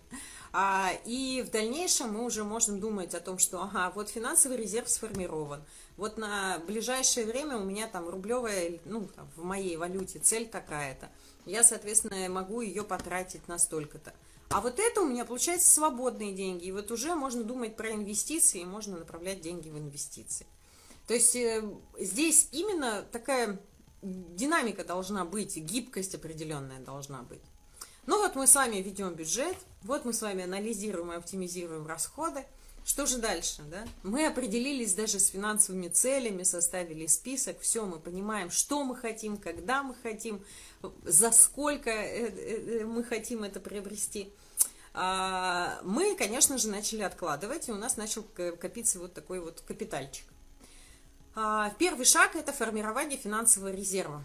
А, 0.54 0.92
и 1.06 1.44
в 1.46 1.52
дальнейшем 1.52 2.14
мы 2.14 2.24
уже 2.24 2.44
можем 2.44 2.80
думать 2.80 3.14
о 3.14 3.20
том, 3.20 3.38
что, 3.38 3.62
ага, 3.62 3.92
вот 3.94 4.10
финансовый 4.10 4.58
резерв 4.58 4.90
сформирован, 4.90 5.62
вот 5.98 6.18
на 6.18 6.60
ближайшее 6.66 7.26
время 7.26 7.58
у 7.58 7.64
меня 7.64 7.88
там 7.88 8.10
рублевая, 8.10 8.80
ну, 8.86 9.08
там, 9.08 9.30
в 9.36 9.44
моей 9.44 9.78
валюте 9.78 10.20
цель 10.20 10.48
такая-то, 10.48 11.10
я, 11.46 11.64
соответственно, 11.64 12.30
могу 12.30 12.62
ее 12.62 12.84
потратить 12.84 13.48
на 13.48 13.58
столько-то. 13.60 14.14
А 14.50 14.62
вот 14.62 14.80
это 14.80 15.02
у 15.02 15.06
меня 15.08 15.26
получается 15.26 15.74
свободные 15.74 16.34
деньги. 16.34 16.66
И 16.66 16.72
вот 16.72 16.92
уже 16.92 17.16
можно 17.16 17.44
думать 17.44 17.76
про 17.76 17.92
инвестиции, 17.92 18.64
можно 18.64 18.98
направлять 18.98 19.42
деньги 19.42 19.70
в 19.70 19.78
инвестиции. 19.78 20.46
То 21.08 21.14
есть 21.14 21.36
э, 21.36 21.64
здесь 22.00 22.50
именно 22.52 23.06
такая 23.12 23.60
динамика 24.02 24.84
должна 24.84 25.26
быть, 25.26 25.58
гибкость 25.58 26.16
определенная 26.16 26.80
должна 26.80 27.24
быть. 27.24 27.42
Ну 28.06 28.20
вот 28.20 28.36
мы 28.36 28.48
с 28.48 28.56
вами 28.56 28.78
ведем 28.78 29.14
бюджет, 29.16 29.58
вот 29.84 30.06
мы 30.06 30.14
с 30.14 30.22
вами 30.22 30.44
анализируем 30.44 31.12
и 31.12 31.16
оптимизируем 31.16 31.86
расходы. 31.88 32.46
Что 32.88 33.06
же 33.06 33.18
дальше, 33.18 33.64
да? 33.64 33.86
Мы 34.04 34.26
определились 34.26 34.94
даже 34.94 35.20
с 35.20 35.28
финансовыми 35.28 35.90
целями, 35.90 36.44
составили 36.44 37.06
список, 37.08 37.60
все, 37.60 37.86
мы 37.86 38.00
понимаем, 38.00 38.50
что 38.50 38.82
мы 38.86 38.96
хотим, 38.96 39.36
когда 39.36 39.84
мы 39.84 39.94
хотим, 39.94 40.42
за 41.04 41.32
сколько 41.32 41.90
э, 41.90 42.30
э, 42.30 42.86
мы 42.86 43.04
хотим 43.04 43.44
это 43.44 43.60
приобрести. 43.60 44.32
А, 44.94 45.82
мы, 45.84 46.16
конечно 46.16 46.58
же, 46.58 46.70
начали 46.70 47.02
откладывать, 47.02 47.68
и 47.68 47.74
у 47.74 47.76
нас 47.76 47.98
начал 47.98 48.24
копиться 48.24 49.00
вот 49.00 49.14
такой 49.14 49.42
вот 49.42 49.60
капитальчик. 49.68 50.26
А, 51.36 51.72
первый 51.78 52.06
шаг– 52.06 52.36
это 52.38 52.54
формирование 52.54 53.18
финансового 53.18 53.70
резерва. 53.74 54.24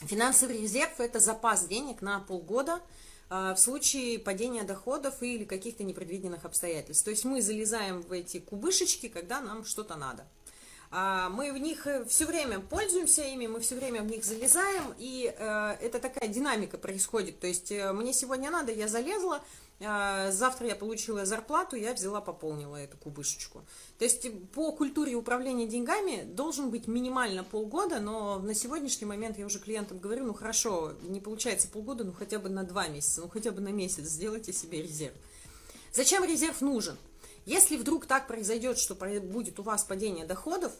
Финансовый 0.00 0.62
резерв– 0.62 0.92
это 0.98 1.20
запас 1.20 1.66
денег 1.66 2.00
на 2.00 2.20
полгода 2.20 2.80
в 3.30 3.56
случае 3.56 4.18
падения 4.18 4.62
доходов 4.62 5.22
или 5.22 5.44
каких-то 5.44 5.82
непредвиденных 5.82 6.44
обстоятельств. 6.44 7.04
То 7.04 7.10
есть 7.10 7.24
мы 7.24 7.42
залезаем 7.42 8.02
в 8.02 8.12
эти 8.12 8.38
кубышечки, 8.38 9.08
когда 9.08 9.40
нам 9.40 9.64
что-то 9.64 9.96
надо. 9.96 10.24
А, 10.96 11.28
мы 11.28 11.52
в 11.52 11.58
них 11.58 11.88
э, 11.88 12.04
все 12.04 12.24
время 12.24 12.60
пользуемся 12.60 13.22
ими, 13.22 13.48
мы 13.48 13.58
все 13.58 13.74
время 13.74 14.02
в 14.02 14.06
них 14.06 14.24
залезаем, 14.24 14.94
и 14.96 15.34
э, 15.36 15.76
это 15.80 15.98
такая 15.98 16.28
динамика 16.28 16.78
происходит. 16.78 17.40
То 17.40 17.48
есть 17.48 17.72
э, 17.72 17.92
мне 17.92 18.12
сегодня 18.12 18.48
надо, 18.52 18.70
я 18.70 18.86
залезла, 18.86 19.42
завтра 20.30 20.68
я 20.68 20.76
получила 20.76 21.24
зарплату, 21.24 21.76
я 21.76 21.94
взяла, 21.94 22.20
пополнила 22.20 22.76
эту 22.76 22.96
кубышечку. 22.96 23.64
То 23.98 24.04
есть 24.04 24.26
по 24.52 24.72
культуре 24.72 25.14
управления 25.14 25.66
деньгами 25.66 26.24
должен 26.24 26.70
быть 26.70 26.86
минимально 26.86 27.44
полгода, 27.44 28.00
но 28.00 28.38
на 28.38 28.54
сегодняшний 28.54 29.06
момент 29.06 29.38
я 29.38 29.46
уже 29.46 29.58
клиентам 29.58 29.98
говорю, 29.98 30.24
ну 30.26 30.34
хорошо, 30.34 30.94
не 31.02 31.20
получается 31.20 31.68
полгода, 31.68 32.04
ну 32.04 32.12
хотя 32.12 32.38
бы 32.38 32.48
на 32.48 32.64
два 32.64 32.88
месяца, 32.88 33.20
ну 33.20 33.28
хотя 33.28 33.50
бы 33.50 33.60
на 33.60 33.72
месяц 33.72 34.04
сделайте 34.04 34.52
себе 34.52 34.82
резерв. 34.82 35.14
Зачем 35.92 36.24
резерв 36.24 36.60
нужен? 36.60 36.96
Если 37.46 37.76
вдруг 37.76 38.06
так 38.06 38.26
произойдет, 38.26 38.78
что 38.78 38.94
будет 38.94 39.60
у 39.60 39.62
вас 39.62 39.84
падение 39.84 40.24
доходов, 40.24 40.72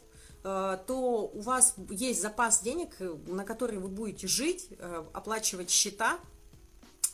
э, 0.42 0.78
то 0.86 1.30
у 1.32 1.40
вас 1.40 1.74
есть 1.90 2.22
запас 2.22 2.62
денег, 2.62 2.96
на 3.26 3.44
который 3.44 3.78
вы 3.78 3.88
будете 3.88 4.26
жить, 4.26 4.68
э, 4.70 5.04
оплачивать 5.12 5.70
счета, 5.70 6.18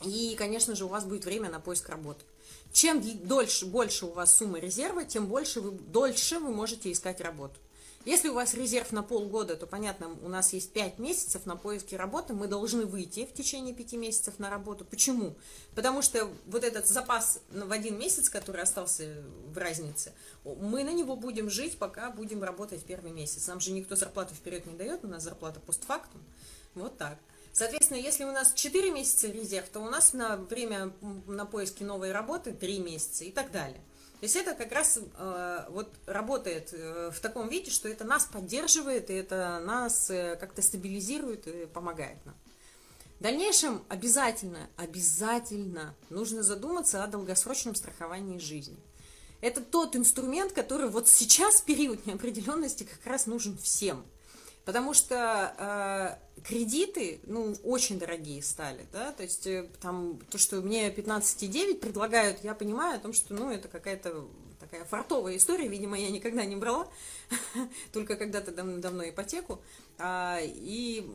и, 0.05 0.35
конечно 0.37 0.75
же, 0.75 0.85
у 0.85 0.89
вас 0.89 1.05
будет 1.05 1.25
время 1.25 1.51
на 1.51 1.61
поиск 1.61 1.89
работы. 1.89 2.25
Чем 2.73 3.03
дольше, 3.27 3.67
больше 3.67 4.07
у 4.07 4.13
вас 4.13 4.37
сумма 4.37 4.59
резерва, 4.59 5.05
тем 5.05 5.27
больше 5.27 5.61
вы, 5.61 5.73
дольше 5.73 6.39
вы 6.39 6.55
можете 6.55 6.91
искать 6.93 7.21
работу. 7.21 7.59
Если 8.07 8.29
у 8.29 8.35
вас 8.35 8.55
резерв 8.55 8.93
на 8.93 9.03
полгода, 9.03 9.57
то, 9.57 9.67
понятно, 9.67 10.09
у 10.23 10.29
нас 10.29 10.55
есть 10.55 10.73
5 10.73 10.99
месяцев 10.99 11.45
на 11.45 11.55
поиски 11.55 11.95
работы, 11.95 12.33
мы 12.33 12.47
должны 12.47 12.87
выйти 12.87 13.27
в 13.27 13.35
течение 13.35 13.75
5 13.75 13.93
месяцев 13.95 14.39
на 14.39 14.49
работу. 14.49 14.87
Почему? 14.87 15.37
Потому 15.75 16.01
что 16.01 16.31
вот 16.47 16.65
этот 16.65 16.87
запас 16.87 17.41
в 17.51 17.71
один 17.71 17.99
месяц, 17.99 18.31
который 18.31 18.63
остался 18.63 19.23
в 19.53 19.59
разнице, 19.59 20.15
мы 20.45 20.83
на 20.83 20.95
него 20.95 21.15
будем 21.15 21.51
жить, 21.51 21.77
пока 21.77 22.11
будем 22.11 22.43
работать 22.43 22.83
первый 22.85 23.13
месяц. 23.13 23.47
Нам 23.49 23.61
же 23.61 23.71
никто 23.71 23.97
зарплату 23.97 24.35
вперед 24.35 24.65
не 24.65 24.79
дает, 24.79 25.05
у 25.05 25.09
нас 25.09 25.23
зарплата 25.23 25.61
постфактум. 25.61 26.23
Вот 26.75 26.97
так. 26.97 27.19
Соответственно, 27.53 27.99
если 27.99 28.25
у 28.25 28.33
нас 28.33 28.53
4 28.55 28.91
месяца 28.93 29.29
резерв, 29.29 29.69
то 29.69 29.81
у 29.81 29.91
нас 29.91 30.13
на 30.13 30.37
время 30.37 30.93
на 31.27 31.47
поиски 31.47 31.83
новой 31.83 32.13
работы 32.13 32.53
3 32.53 32.79
месяца 32.79 33.25
и 33.25 33.33
так 33.33 33.51
далее. 33.51 33.81
То 34.21 34.25
есть 34.25 34.37
это 34.37 34.55
как 34.55 34.71
раз 34.73 34.99
э, 34.99 35.65
вот 35.71 35.89
работает 36.07 36.73
э, 36.73 37.11
в 37.11 37.21
таком 37.21 37.49
виде, 37.49 37.71
что 37.71 37.89
это 37.89 38.05
нас 38.05 38.27
поддерживает, 38.27 39.09
и 39.09 39.15
это 39.15 39.61
нас 39.65 40.11
э, 40.11 40.37
как-то 40.39 40.61
стабилизирует 40.61 41.47
и 41.47 41.67
помогает 41.67 42.25
нам. 42.27 42.37
В 43.19 43.23
дальнейшем 43.23 43.83
обязательно, 43.89 44.69
обязательно 44.77 45.95
нужно 46.11 46.43
задуматься 46.43 47.03
о 47.03 47.07
долгосрочном 47.07 47.75
страховании 47.75 48.39
жизни. 48.39 48.79
Это 49.41 49.63
тот 49.63 49.97
инструмент, 49.97 50.53
который 50.53 50.89
вот 50.89 51.09
сейчас, 51.09 51.63
в 51.63 51.65
период 51.65 52.05
неопределенности, 52.07 52.85
как 52.85 53.05
раз 53.07 53.27
нужен 53.27 53.59
всем– 53.59 54.05
Потому 54.64 54.94
что 54.94 55.55
э, 56.37 56.42
кредиты, 56.42 57.20
ну, 57.25 57.55
очень 57.64 57.99
дорогие 57.99 58.42
стали, 58.42 58.87
да, 58.92 59.12
то 59.12 59.23
есть 59.23 59.46
э, 59.46 59.68
там 59.81 60.18
то, 60.31 60.38
что 60.38 60.61
мне 60.61 60.90
15,9 60.90 61.79
предлагают, 61.79 62.44
я 62.44 62.55
понимаю 62.55 62.96
о 62.96 63.01
том, 63.01 63.12
что, 63.12 63.35
ну, 63.35 63.51
это 63.51 63.68
какая-то 63.68 64.27
такая 64.61 64.85
фартовая 64.85 65.37
история, 65.37 65.66
видимо, 65.66 65.99
я 65.99 66.11
никогда 66.11 66.44
не 66.44 66.57
брала, 66.57 66.87
только 67.92 68.16
когда-то 68.16 68.53
дав 68.53 68.66
давно 68.81 69.09
ипотеку, 69.09 69.61
а, 69.99 70.38
и, 70.42 71.11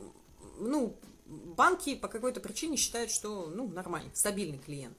ну, 0.58 0.96
банки 1.26 1.94
по 1.94 2.08
какой-то 2.08 2.40
причине 2.40 2.76
считают, 2.76 3.10
что, 3.10 3.46
ну, 3.46 3.68
нормальный, 3.68 4.10
стабильный 4.14 4.58
клиент. 4.58 4.96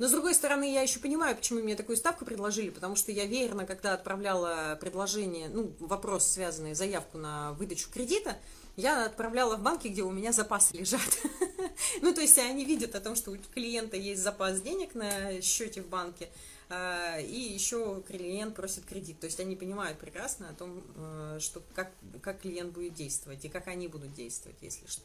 Но, 0.00 0.08
с 0.08 0.12
другой 0.12 0.34
стороны, 0.34 0.72
я 0.72 0.80
еще 0.80 0.98
понимаю, 0.98 1.36
почему 1.36 1.60
мне 1.60 1.76
такую 1.76 1.98
ставку 1.98 2.24
предложили, 2.24 2.70
потому 2.70 2.96
что 2.96 3.12
я 3.12 3.26
верно, 3.26 3.66
когда 3.66 3.92
отправляла 3.92 4.78
предложение, 4.80 5.50
ну, 5.50 5.74
вопрос, 5.78 6.26
связанный, 6.26 6.72
заявку 6.72 7.18
на 7.18 7.52
выдачу 7.52 7.90
кредита, 7.90 8.38
я 8.76 9.04
отправляла 9.04 9.56
в 9.56 9.62
банки, 9.62 9.88
где 9.88 10.02
у 10.02 10.10
меня 10.10 10.32
запасы 10.32 10.78
лежат. 10.78 11.00
Ну, 12.02 12.14
то 12.14 12.20
есть 12.20 12.38
они 12.38 12.64
видят 12.64 12.94
о 12.94 13.00
том, 13.00 13.14
что 13.14 13.30
у 13.30 13.36
клиента 13.36 13.96
есть 13.96 14.22
запас 14.22 14.60
денег 14.60 14.94
на 14.94 15.40
счете 15.42 15.82
в 15.82 15.88
банке, 15.88 16.30
а, 16.68 17.18
и 17.18 17.38
еще 17.38 18.02
клиент 18.06 18.54
просит 18.54 18.84
кредит. 18.86 19.20
То 19.20 19.26
есть 19.26 19.40
они 19.40 19.56
понимают 19.56 19.98
прекрасно 19.98 20.50
о 20.50 20.54
том, 20.54 20.82
э, 20.96 21.38
что 21.40 21.62
как, 21.74 21.90
как 22.22 22.40
клиент 22.40 22.72
будет 22.72 22.94
действовать 22.94 23.44
и 23.44 23.48
как 23.48 23.66
они 23.68 23.88
будут 23.88 24.14
действовать, 24.14 24.58
если 24.62 24.86
что. 24.86 25.02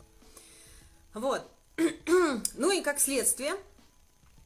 Вот. 1.13 1.41
Ну 2.55 2.71
и 2.71 2.81
как 2.81 2.99
следствие, 2.99 3.55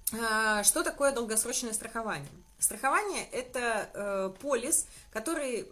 что 0.09 0.83
такое 0.83 1.11
долгосрочное 1.11 1.73
страхование? 1.73 2.29
Страхование– 2.57 3.25
это 3.31 3.89
э, 3.93 4.33
полис, 4.41 4.85
который 5.11 5.65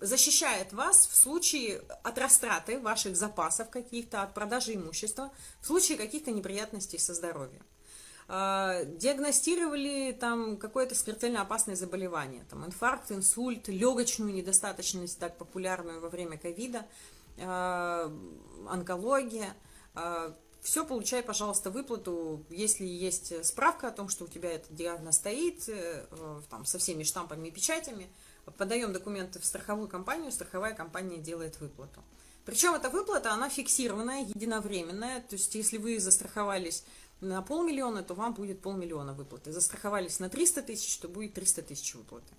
защищает 0.00 0.72
вас 0.72 1.06
в 1.06 1.14
случае 1.14 1.82
от 2.02 2.18
растраты 2.18 2.80
ваших 2.80 3.14
запасов 3.16 3.70
каких-то, 3.70 4.22
от 4.22 4.34
продажи 4.34 4.74
имущества, 4.74 5.30
в 5.60 5.66
случае 5.66 5.96
каких-то 5.96 6.32
неприятностей 6.32 6.98
со 6.98 7.14
здоровьем. 7.14 7.62
Э, 8.28 8.84
диагностировали 8.84 10.12
там 10.12 10.56
какое-то 10.56 10.94
смертельно 10.94 11.40
опасное 11.40 11.76
заболевание, 11.76 12.44
там 12.50 12.66
инфаркт, 12.66 13.12
инсульт, 13.12 13.68
легочную 13.68 14.34
недостаточность, 14.34 15.18
так 15.18 15.38
популярную 15.38 16.00
во 16.00 16.08
время 16.08 16.36
ковида, 16.36 16.84
э, 17.36 18.10
онкология 18.68 19.54
все, 20.68 20.84
получай, 20.84 21.22
пожалуйста, 21.22 21.70
выплату, 21.70 22.44
если 22.50 22.84
есть 22.84 23.42
справка 23.42 23.88
о 23.88 23.90
том, 23.90 24.10
что 24.10 24.26
у 24.26 24.28
тебя 24.28 24.52
этот 24.52 24.74
диагноз 24.74 25.16
стоит, 25.16 25.66
э, 25.66 26.04
там, 26.50 26.66
со 26.66 26.78
всеми 26.78 27.04
штампами 27.04 27.48
и 27.48 27.50
печатями, 27.50 28.10
подаем 28.58 28.92
документы 28.92 29.40
в 29.40 29.46
страховую 29.46 29.88
компанию, 29.88 30.30
страховая 30.30 30.74
компания 30.74 31.16
делает 31.16 31.58
выплату. 31.58 32.02
Причем 32.44 32.74
эта 32.74 32.90
выплата, 32.90 33.32
она 33.32 33.48
фиксированная, 33.48 34.24
единовременная, 34.24 35.22
то 35.22 35.36
есть 35.36 35.54
если 35.54 35.78
вы 35.78 35.98
застраховались 36.00 36.84
на 37.22 37.40
полмиллиона, 37.40 38.02
то 38.02 38.12
вам 38.12 38.34
будет 38.34 38.60
полмиллиона 38.60 39.14
выплаты. 39.14 39.52
Застраховались 39.52 40.20
на 40.20 40.28
300 40.28 40.62
тысяч, 40.64 40.98
то 40.98 41.08
будет 41.08 41.32
300 41.32 41.62
тысяч 41.62 41.94
выплаты. 41.94 42.34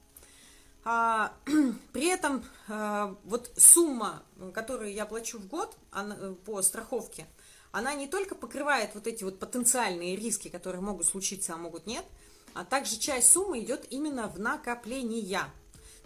А, 0.84 1.34
при 1.94 2.06
этом 2.06 2.46
а, 2.68 3.18
вот 3.24 3.52
сумма, 3.58 4.22
которую 4.54 4.94
я 4.94 5.08
плачу 5.08 5.40
в 5.40 5.48
год 5.48 5.76
она, 5.90 6.36
по 6.46 6.62
страховке– 6.62 7.26
она 7.72 7.94
не 7.94 8.08
только 8.08 8.36
покрывает 8.36 8.92
вот 8.96 9.08
эти 9.08 9.24
вот 9.24 9.40
потенциальные 9.40 10.16
риски, 10.16 10.48
которые 10.48 10.82
могут 10.82 11.06
случиться, 11.06 11.54
а 11.54 11.58
могут 11.58 11.86
нет, 11.86 12.06
а 12.54 12.66
также 12.66 12.98
часть 12.98 13.32
суммы 13.32 13.60
идет 13.60 13.86
именно 13.90 14.28
в 14.28 14.40
накопления. 14.40 15.52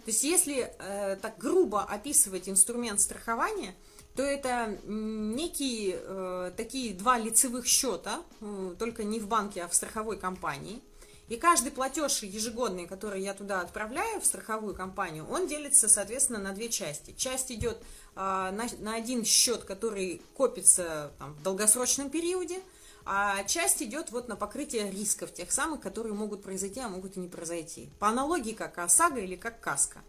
То 0.04 0.10
есть 0.10 0.22
если 0.22 0.74
э, 0.78 1.16
так 1.16 1.38
грубо 1.38 1.82
описывать 1.82 2.48
инструмент 2.48 3.00
страхования, 3.00 3.74
то 4.14 4.22
это 4.22 4.78
некие 4.84 5.98
э, 5.98 6.52
такие 6.56 6.94
два 6.94 7.18
лицевых 7.18 7.66
счета, 7.66 8.22
э, 8.40 8.74
только 8.78 9.02
не 9.02 9.18
в 9.18 9.26
банке, 9.26 9.62
а 9.62 9.68
в 9.68 9.74
страховой 9.74 10.18
компании. 10.18 10.82
И 11.28 11.36
каждый 11.36 11.72
платеж 11.72 12.22
ежегодный, 12.22 12.86
который 12.86 13.22
я 13.22 13.32
туда 13.32 13.60
отправляю 13.60 14.20
в 14.20 14.26
страховую 14.26 14.74
компанию, 14.74 15.26
он 15.28 15.46
делится, 15.46 15.88
соответственно, 15.88 16.38
на 16.38 16.52
две 16.52 16.68
части. 16.68 17.14
Часть 17.16 17.50
идет 17.50 17.78
а, 18.14 18.50
на, 18.52 18.66
на 18.80 18.94
один 18.94 19.24
счет, 19.24 19.64
который 19.64 20.20
копится 20.34 21.12
там, 21.18 21.32
в 21.34 21.42
долгосрочном 21.42 22.10
периоде, 22.10 22.60
а 23.06 23.42
часть 23.44 23.82
идет 23.82 24.10
вот 24.10 24.28
на 24.28 24.36
покрытие 24.36 24.90
рисков, 24.90 25.32
тех 25.32 25.50
самых, 25.50 25.80
которые 25.80 26.12
могут 26.12 26.42
произойти, 26.42 26.80
а 26.80 26.88
могут 26.88 27.16
и 27.16 27.20
не 27.20 27.28
произойти. 27.28 27.90
По 27.98 28.08
аналогии 28.08 28.52
как 28.52 28.76
ОСАГО 28.78 29.20
или 29.20 29.36
как 29.36 29.60
КАСКО. 29.60 30.00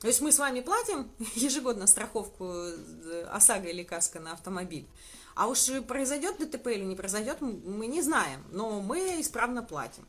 То 0.00 0.08
есть 0.08 0.20
мы 0.20 0.32
с 0.32 0.38
вами 0.38 0.60
платим 0.60 1.08
ежегодно 1.36 1.86
страховку 1.86 2.46
э, 2.46 3.28
ОСАГО 3.30 3.68
или 3.68 3.84
КАСКО 3.84 4.18
на 4.18 4.32
автомобиль. 4.32 4.88
А 5.36 5.46
уж 5.46 5.66
произойдет 5.86 6.38
ДТП 6.38 6.68
или 6.68 6.84
не 6.84 6.94
произойдет, 6.96 7.40
мы 7.40 7.86
не 7.86 8.02
знаем, 8.02 8.44
но 8.50 8.80
мы 8.80 9.20
исправно 9.20 9.62
платим 9.62 10.04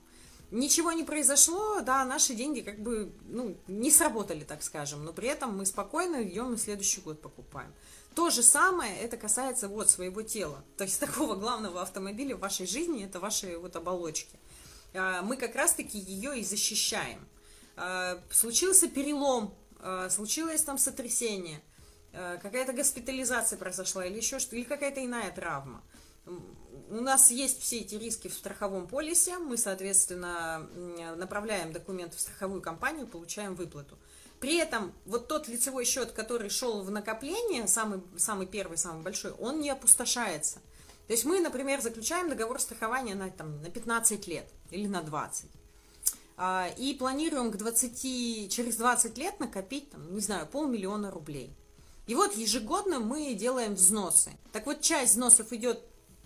ничего 0.51 0.91
не 0.91 1.03
произошло, 1.03 1.81
да, 1.81 2.05
наши 2.05 2.33
деньги 2.33 2.61
как 2.61 2.79
бы, 2.79 3.11
ну, 3.27 3.57
не 3.67 3.91
сработали, 3.91 4.43
так 4.43 4.63
скажем, 4.63 5.03
но 5.03 5.13
при 5.13 5.27
этом 5.27 5.57
мы 5.57 5.65
спокойно 5.65 6.23
идем 6.23 6.53
и 6.53 6.57
следующий 6.57 7.01
год 7.01 7.21
покупаем. 7.21 7.73
То 8.15 8.29
же 8.29 8.43
самое 8.43 8.97
это 8.99 9.17
касается 9.17 9.67
вот 9.67 9.89
своего 9.89 10.21
тела, 10.21 10.63
то 10.77 10.83
есть 10.83 10.99
такого 10.99 11.35
главного 11.35 11.81
автомобиля 11.81 12.35
в 12.35 12.39
вашей 12.39 12.65
жизни, 12.65 13.05
это 13.05 13.19
ваши 13.19 13.57
вот 13.57 13.75
оболочки. 13.75 14.39
А, 14.93 15.21
мы 15.21 15.37
как 15.37 15.55
раз-таки 15.55 15.97
ее 15.97 16.39
и 16.39 16.43
защищаем. 16.43 17.27
А, 17.75 18.21
случился 18.31 18.87
перелом, 18.87 19.53
а, 19.79 20.09
случилось 20.09 20.61
там 20.61 20.77
сотрясение, 20.77 21.61
какая-то 22.41 22.71
госпитализация 22.71 23.57
произошла 23.57 24.05
или 24.05 24.15
еще 24.15 24.39
что, 24.39 24.55
или 24.55 24.63
какая-то 24.63 25.03
иная 25.03 25.31
травма 25.31 25.83
у 26.25 27.01
нас 27.01 27.31
есть 27.31 27.61
все 27.61 27.79
эти 27.79 27.95
риски 27.95 28.27
в 28.27 28.33
страховом 28.33 28.87
полисе, 28.87 29.37
мы, 29.37 29.57
соответственно, 29.57 30.67
направляем 31.15 31.71
документы 31.71 32.17
в 32.17 32.19
страховую 32.19 32.61
компанию, 32.61 33.07
получаем 33.07 33.55
выплату. 33.55 33.97
При 34.39 34.57
этом 34.57 34.93
вот 35.05 35.27
тот 35.27 35.47
лицевой 35.47 35.85
счет, 35.85 36.11
который 36.11 36.49
шел 36.49 36.81
в 36.83 36.91
накопление, 36.91 37.67
самый, 37.67 38.01
самый 38.17 38.47
первый, 38.47 38.77
самый 38.77 39.01
большой, 39.01 39.31
он 39.31 39.59
не 39.59 39.69
опустошается. 39.69 40.59
То 41.07 41.13
есть 41.13 41.25
мы, 41.25 41.39
например, 41.39 41.81
заключаем 41.81 42.29
договор 42.29 42.59
страхования 42.59 43.15
на, 43.15 43.29
там, 43.29 43.61
на 43.61 43.69
15 43.69 44.27
лет 44.27 44.47
или 44.71 44.87
на 44.87 45.01
20. 45.01 45.45
А, 46.37 46.67
и 46.77 46.93
планируем 46.95 47.51
к 47.51 47.57
20, 47.57 48.51
через 48.51 48.75
20 48.75 49.17
лет 49.17 49.39
накопить, 49.39 49.89
там, 49.91 50.13
не 50.13 50.21
знаю, 50.21 50.47
полмиллиона 50.47 51.11
рублей. 51.11 51.55
И 52.07 52.15
вот 52.15 52.35
ежегодно 52.35 52.99
мы 52.99 53.33
делаем 53.33 53.75
взносы. 53.75 54.31
Так 54.51 54.65
вот, 54.65 54.81
часть 54.81 55.13
взносов 55.13 55.53
идет 55.53 55.81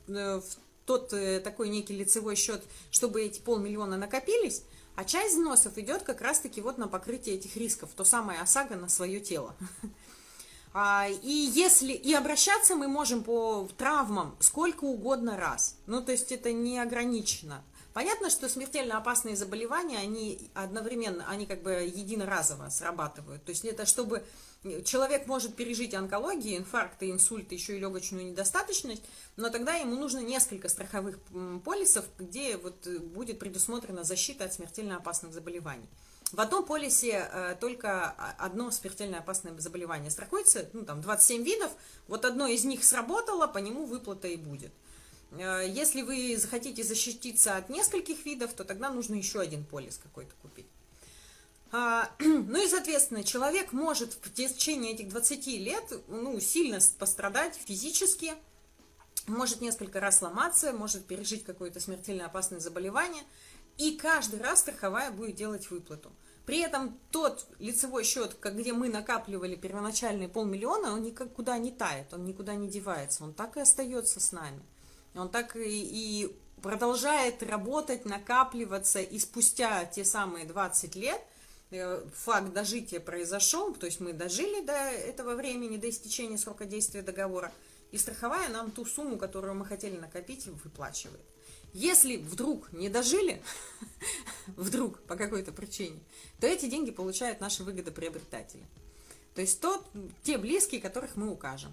в 0.10 0.44
тот 0.86 1.14
э, 1.14 1.40
такой 1.40 1.70
некий 1.70 1.96
лицевой 1.96 2.36
счет, 2.36 2.64
чтобы 2.92 3.22
эти 3.22 3.40
полмиллиона 3.40 3.98
накопились, 3.98 4.64
а 4.96 5.06
часть 5.06 5.36
взносов 5.36 5.78
идет 5.78 6.04
как 6.04 6.20
раз-таки 6.20 6.62
вот 6.62 6.78
на 6.78 6.88
покрытие 6.88 7.36
этих 7.36 7.56
рисков, 7.56 7.92
то 7.96 8.04
самое 8.04 8.42
ОСАГО 8.42 8.76
на 8.76 8.90
свое 8.90 9.20
тело. 9.20 9.56
А, 10.72 11.08
и 11.08 11.32
если 11.32 11.94
и 11.94 12.14
обращаться 12.14 12.76
мы 12.76 12.88
можем 12.88 13.24
по 13.24 13.68
травмам 13.76 14.38
сколько 14.40 14.84
угодно 14.84 15.36
раз. 15.36 15.78
Ну, 15.88 16.04
то 16.04 16.12
есть 16.12 16.32
это 16.32 16.52
не 16.52 16.78
ограничено. 16.78 17.64
Понятно, 17.92 18.30
что 18.30 18.48
смертельно 18.48 18.98
опасные 18.98 19.36
заболевания, 19.36 19.98
они 19.98 20.52
одновременно, 20.54 21.28
они 21.28 21.48
как 21.48 21.64
бы 21.64 21.72
единоразово 21.72 22.70
срабатывают. 22.70 23.44
То 23.44 23.50
есть 23.50 23.66
это 23.66 23.88
чтобы 23.88 24.24
человек 24.84 25.26
может 25.28 25.56
пережить 25.56 25.94
онкологию, 25.94 26.58
инфаркты, 26.58 27.10
инсульт, 27.10 27.52
еще 27.52 27.78
и 27.78 27.80
легочную 27.80 28.26
недостаточность, 28.26 29.04
но 29.38 29.50
тогда 29.50 29.76
ему 29.76 29.96
нужно 29.96 30.20
несколько 30.20 30.68
страховых 30.68 31.20
полисов, 31.64 32.06
где 32.18 32.58
вот 32.58 32.86
э, 32.88 33.00
будет 33.00 33.40
предусмотрена 33.40 34.04
защита 34.04 34.46
от 34.46 34.54
смертельно 34.54 34.98
опасных 34.98 35.34
заболеваний. 35.34 35.88
В 36.32 36.40
одном 36.42 36.66
полисе 36.66 37.30
э, 37.32 37.56
только 37.60 38.10
одно 38.38 38.70
смертельно 38.70 39.20
опасное 39.20 39.58
заболевание 39.58 40.12
страхуется, 40.12 40.70
ну 40.74 40.84
там 40.84 41.02
27 41.02 41.44
видов, 41.44 41.72
вот 42.08 42.26
одно 42.26 42.48
из 42.48 42.66
них 42.66 42.84
сработало, 42.84 43.48
по 43.48 43.60
нему 43.60 43.86
выплата 43.86 44.28
и 44.28 44.36
будет. 44.36 44.72
Э, 45.32 45.66
если 45.68 46.02
вы 46.02 46.36
захотите 46.38 46.84
защититься 46.84 47.56
от 47.56 47.70
нескольких 47.70 48.26
видов, 48.26 48.54
то 48.54 48.66
тогда 48.66 48.92
нужно 48.92 49.16
еще 49.16 49.40
один 49.40 49.64
полис 49.64 49.98
какой-то 49.98 50.34
купить. 50.42 50.68
А, 51.72 52.10
ну 52.20 52.64
и, 52.64 52.68
соответственно, 52.68 53.24
человек 53.24 53.74
может 53.74 54.14
в 54.14 54.34
течение 54.34 54.94
этих 54.94 55.10
20 55.10 55.48
лет 55.48 55.84
ну, 56.08 56.40
сильно 56.40 56.80
пострадать 56.98 57.56
физически, 57.56 58.34
может 59.28 59.62
несколько 59.62 60.00
раз 60.00 60.20
сломаться, 60.20 60.74
может 60.74 61.06
пережить 61.06 61.44
какое-то 61.44 61.80
смертельно 61.80 62.26
опасное 62.26 62.60
заболевание, 62.60 63.24
и 63.78 63.96
каждый 63.96 64.42
раз 64.42 64.60
страховая 64.60 65.12
будет 65.12 65.36
делать 65.36 65.70
выплату. 65.70 66.12
При 66.46 66.60
этом 66.62 66.98
тот 67.12 67.46
лицевой 67.60 68.04
счет, 68.04 68.36
где 68.42 68.74
мы 68.74 68.90
накапливали 68.90 69.56
первоначальные 69.56 70.30
полмиллиона, 70.30 70.94
он 70.94 71.04
никуда 71.04 71.60
не 71.60 71.72
тает, 71.72 72.12
он 72.12 72.26
никуда 72.26 72.56
не 72.56 72.68
девается, 72.68 73.24
он 73.24 73.34
так 73.34 73.56
и 73.56 73.60
остается 73.60 74.20
с 74.20 74.32
нами. 74.32 74.62
Он 75.14 75.30
так 75.30 75.56
и, 75.56 75.62
и 75.64 76.36
продолжает 76.62 77.44
работать, 77.44 78.06
накапливаться, 78.06 79.00
и 79.00 79.20
спустя 79.20 79.86
те 79.86 80.04
самые 80.04 80.46
20 80.46 80.96
лет 80.96 81.22
факт 82.14 82.54
дожития 82.54 83.00
произошел, 83.00 83.74
то 83.74 83.86
есть 83.86 84.00
мы 84.00 84.14
дожили 84.14 84.66
до 84.66 84.74
этого 84.74 85.36
времени, 85.36 85.78
до 85.78 85.90
истечения 85.90 86.38
срока 86.38 86.66
действия 86.66 87.02
договора, 87.02 87.52
и 87.92 87.98
страховая 87.98 88.50
нам 88.50 88.72
ту 88.72 88.86
сумму, 88.86 89.18
которую 89.18 89.56
мы 89.56 89.66
хотели 89.66 89.98
накопить, 89.98 90.48
выплачивает. 90.48 91.22
Если 91.74 92.18
вдруг 92.18 92.72
не 92.74 92.90
дожили, 92.90 93.42
вдруг 94.48 95.00
по 95.02 95.16
какой-то 95.16 95.52
причине, 95.52 96.00
то 96.40 96.48
эти 96.48 96.68
деньги 96.68 96.92
получают 96.92 97.40
наши 97.40 97.64
выгодоприобретатели. 97.64 98.66
То 99.36 99.42
есть 99.42 99.62
тот, 99.62 99.86
те 100.24 100.38
близкие, 100.38 100.82
которых 100.82 101.16
мы 101.16 101.32
укажем. 101.32 101.72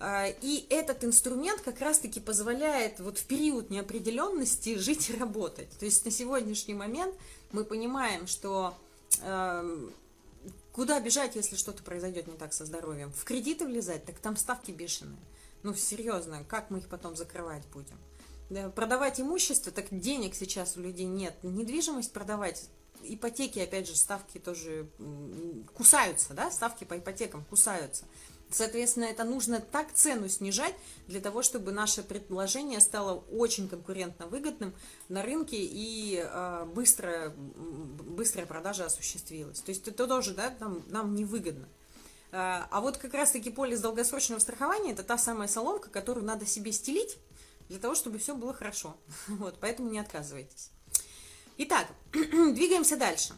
А, 0.00 0.26
и 0.26 0.66
этот 0.68 1.04
инструмент 1.04 1.60
как 1.60 1.80
раз-таки 1.80 2.20
позволяет 2.20 3.00
вот 3.00 3.18
в 3.18 3.24
период 3.24 3.70
неопределенности 3.70 4.76
жить 4.76 5.10
и 5.10 5.16
работать. 5.16 5.70
То 5.78 5.84
есть 5.84 6.04
на 6.04 6.10
сегодняшний 6.10 6.74
момент 6.74 7.14
мы 7.52 7.64
понимаем, 7.64 8.26
что 8.26 8.76
э, 8.76 8.83
куда 10.72 11.00
бежать, 11.00 11.36
если 11.36 11.56
что-то 11.56 11.82
произойдет 11.82 12.26
не 12.26 12.36
так 12.36 12.52
со 12.52 12.64
здоровьем? 12.64 13.12
В 13.12 13.24
кредиты 13.24 13.66
влезать, 13.66 14.04
так 14.04 14.18
там 14.18 14.36
ставки 14.36 14.70
бешеные. 14.70 15.18
Ну, 15.62 15.74
серьезно, 15.74 16.44
как 16.44 16.70
мы 16.70 16.78
их 16.78 16.88
потом 16.88 17.16
закрывать 17.16 17.64
будем? 17.68 17.98
Продавать 18.72 19.20
имущество, 19.20 19.72
так 19.72 19.86
денег 19.90 20.34
сейчас 20.34 20.76
у 20.76 20.80
людей 20.80 21.06
нет. 21.06 21.34
Недвижимость 21.42 22.12
продавать, 22.12 22.68
ипотеки, 23.02 23.58
опять 23.58 23.88
же, 23.88 23.96
ставки 23.96 24.38
тоже 24.38 24.88
кусаются, 25.74 26.34
да, 26.34 26.50
ставки 26.50 26.84
по 26.84 26.98
ипотекам 26.98 27.44
кусаются. 27.44 28.04
Соответственно, 28.54 29.06
это 29.06 29.24
нужно 29.24 29.60
так 29.60 29.92
цену 29.92 30.28
снижать 30.28 30.76
для 31.08 31.20
того, 31.20 31.42
чтобы 31.42 31.72
наше 31.72 32.04
предложение 32.04 32.78
стало 32.78 33.24
очень 33.32 33.68
конкурентно 33.68 34.28
выгодным 34.28 34.72
на 35.08 35.22
рынке 35.22 35.56
и 35.58 36.24
э, 36.24 36.64
быстро, 36.72 37.30
быстрая 37.36 38.46
продажа 38.46 38.86
осуществилась. 38.86 39.58
То 39.58 39.70
есть 39.70 39.88
это 39.88 40.06
тоже 40.06 40.34
да, 40.34 40.54
нам, 40.60 40.84
нам 40.86 41.16
невыгодно. 41.16 41.66
Э, 42.30 42.62
а 42.70 42.80
вот 42.80 42.96
как 42.96 43.14
раз-таки 43.14 43.50
полис 43.50 43.80
долгосрочного 43.80 44.38
страхования– 44.38 44.92
это 44.92 45.02
та 45.02 45.18
самая 45.18 45.48
соломка, 45.48 45.90
которую 45.90 46.24
надо 46.24 46.46
себе 46.46 46.70
стелить 46.70 47.18
для 47.68 47.80
того, 47.80 47.96
чтобы 47.96 48.18
все 48.18 48.36
было 48.36 48.54
хорошо. 48.54 48.96
Вот, 49.26 49.56
поэтому 49.60 49.90
не 49.90 49.98
отказывайтесь. 49.98 50.70
Итак, 51.58 51.88
двигаемся 52.12 52.96
дальше. 52.96 53.34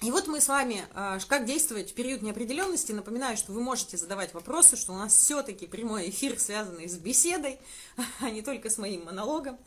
И 0.00 0.12
вот 0.12 0.28
мы 0.28 0.40
с 0.40 0.46
вами, 0.46 0.86
а, 0.94 1.18
как 1.26 1.44
действовать 1.44 1.90
в 1.90 1.94
период 1.94 2.22
неопределенности. 2.22 2.92
Напоминаю, 2.92 3.36
что 3.36 3.52
вы 3.52 3.60
можете 3.60 3.96
задавать 3.96 4.32
вопросы, 4.32 4.76
что 4.76 4.92
у 4.92 4.96
нас 4.96 5.12
все-таки 5.16 5.66
прямой 5.66 6.10
эфир, 6.10 6.38
связанный 6.38 6.88
с 6.88 6.96
беседой, 6.96 7.58
а 8.20 8.30
не 8.30 8.42
только 8.42 8.70
с 8.70 8.78
моим 8.78 9.04
монологом. 9.04 9.58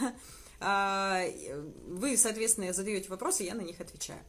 А, 0.62 1.24
вы, 1.86 2.18
соответственно, 2.18 2.74
задаете 2.74 3.08
вопросы, 3.08 3.44
я 3.44 3.54
на 3.54 3.62
них 3.62 3.80
отвечаю. 3.80 4.20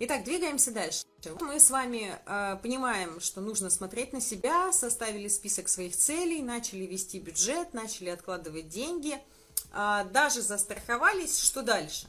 Итак, 0.00 0.24
двигаемся 0.24 0.72
дальше. 0.72 1.04
Мы 1.40 1.60
с 1.60 1.70
вами 1.70 2.18
э, 2.26 2.56
понимаем, 2.60 3.20
что 3.20 3.40
нужно 3.40 3.70
смотреть 3.70 4.12
на 4.12 4.20
себя, 4.20 4.72
составили 4.72 5.28
список 5.28 5.68
своих 5.68 5.94
целей, 5.94 6.42
начали 6.42 6.86
вести 6.86 7.20
бюджет, 7.20 7.72
начали 7.72 8.08
откладывать 8.08 8.66
деньги, 8.66 9.16
даже 9.72 10.42
застраховались. 10.42 11.38
Что 11.38 11.62
дальше? 11.62 12.08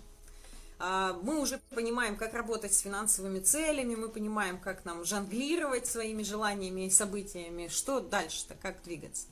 А, 0.84 1.14
мы 1.22 1.40
уже 1.40 1.60
понимаем, 1.70 2.18
как 2.18 2.34
работать 2.34 2.74
с 2.74 2.80
финансовыми 2.80 3.40
целями, 3.40 3.94
мы 3.94 4.10
понимаем, 4.10 4.58
как 4.58 4.84
нам 4.84 5.06
жонглировать 5.06 5.86
своими 5.86 6.24
желаниями 6.24 6.88
и 6.88 6.90
событиями, 6.90 7.68
что 7.68 8.00
дальше-то, 8.00 8.56
как 8.56 8.82
двигаться. 8.82 9.28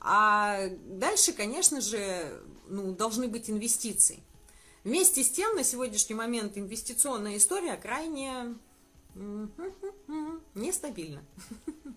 А 0.00 0.68
дальше, 0.86 1.34
конечно 1.34 1.82
же, 1.82 2.40
ну, 2.68 2.92
должны 2.92 3.28
быть 3.28 3.50
инвестиции. 3.50 4.20
Вместе 4.84 5.22
с 5.22 5.30
тем, 5.30 5.54
на 5.54 5.64
сегодняшний 5.64 6.14
момент 6.14 6.56
инвестиционная 6.56 7.36
история 7.36 7.76
крайне 7.76 8.54
нестабильна. 10.54 11.22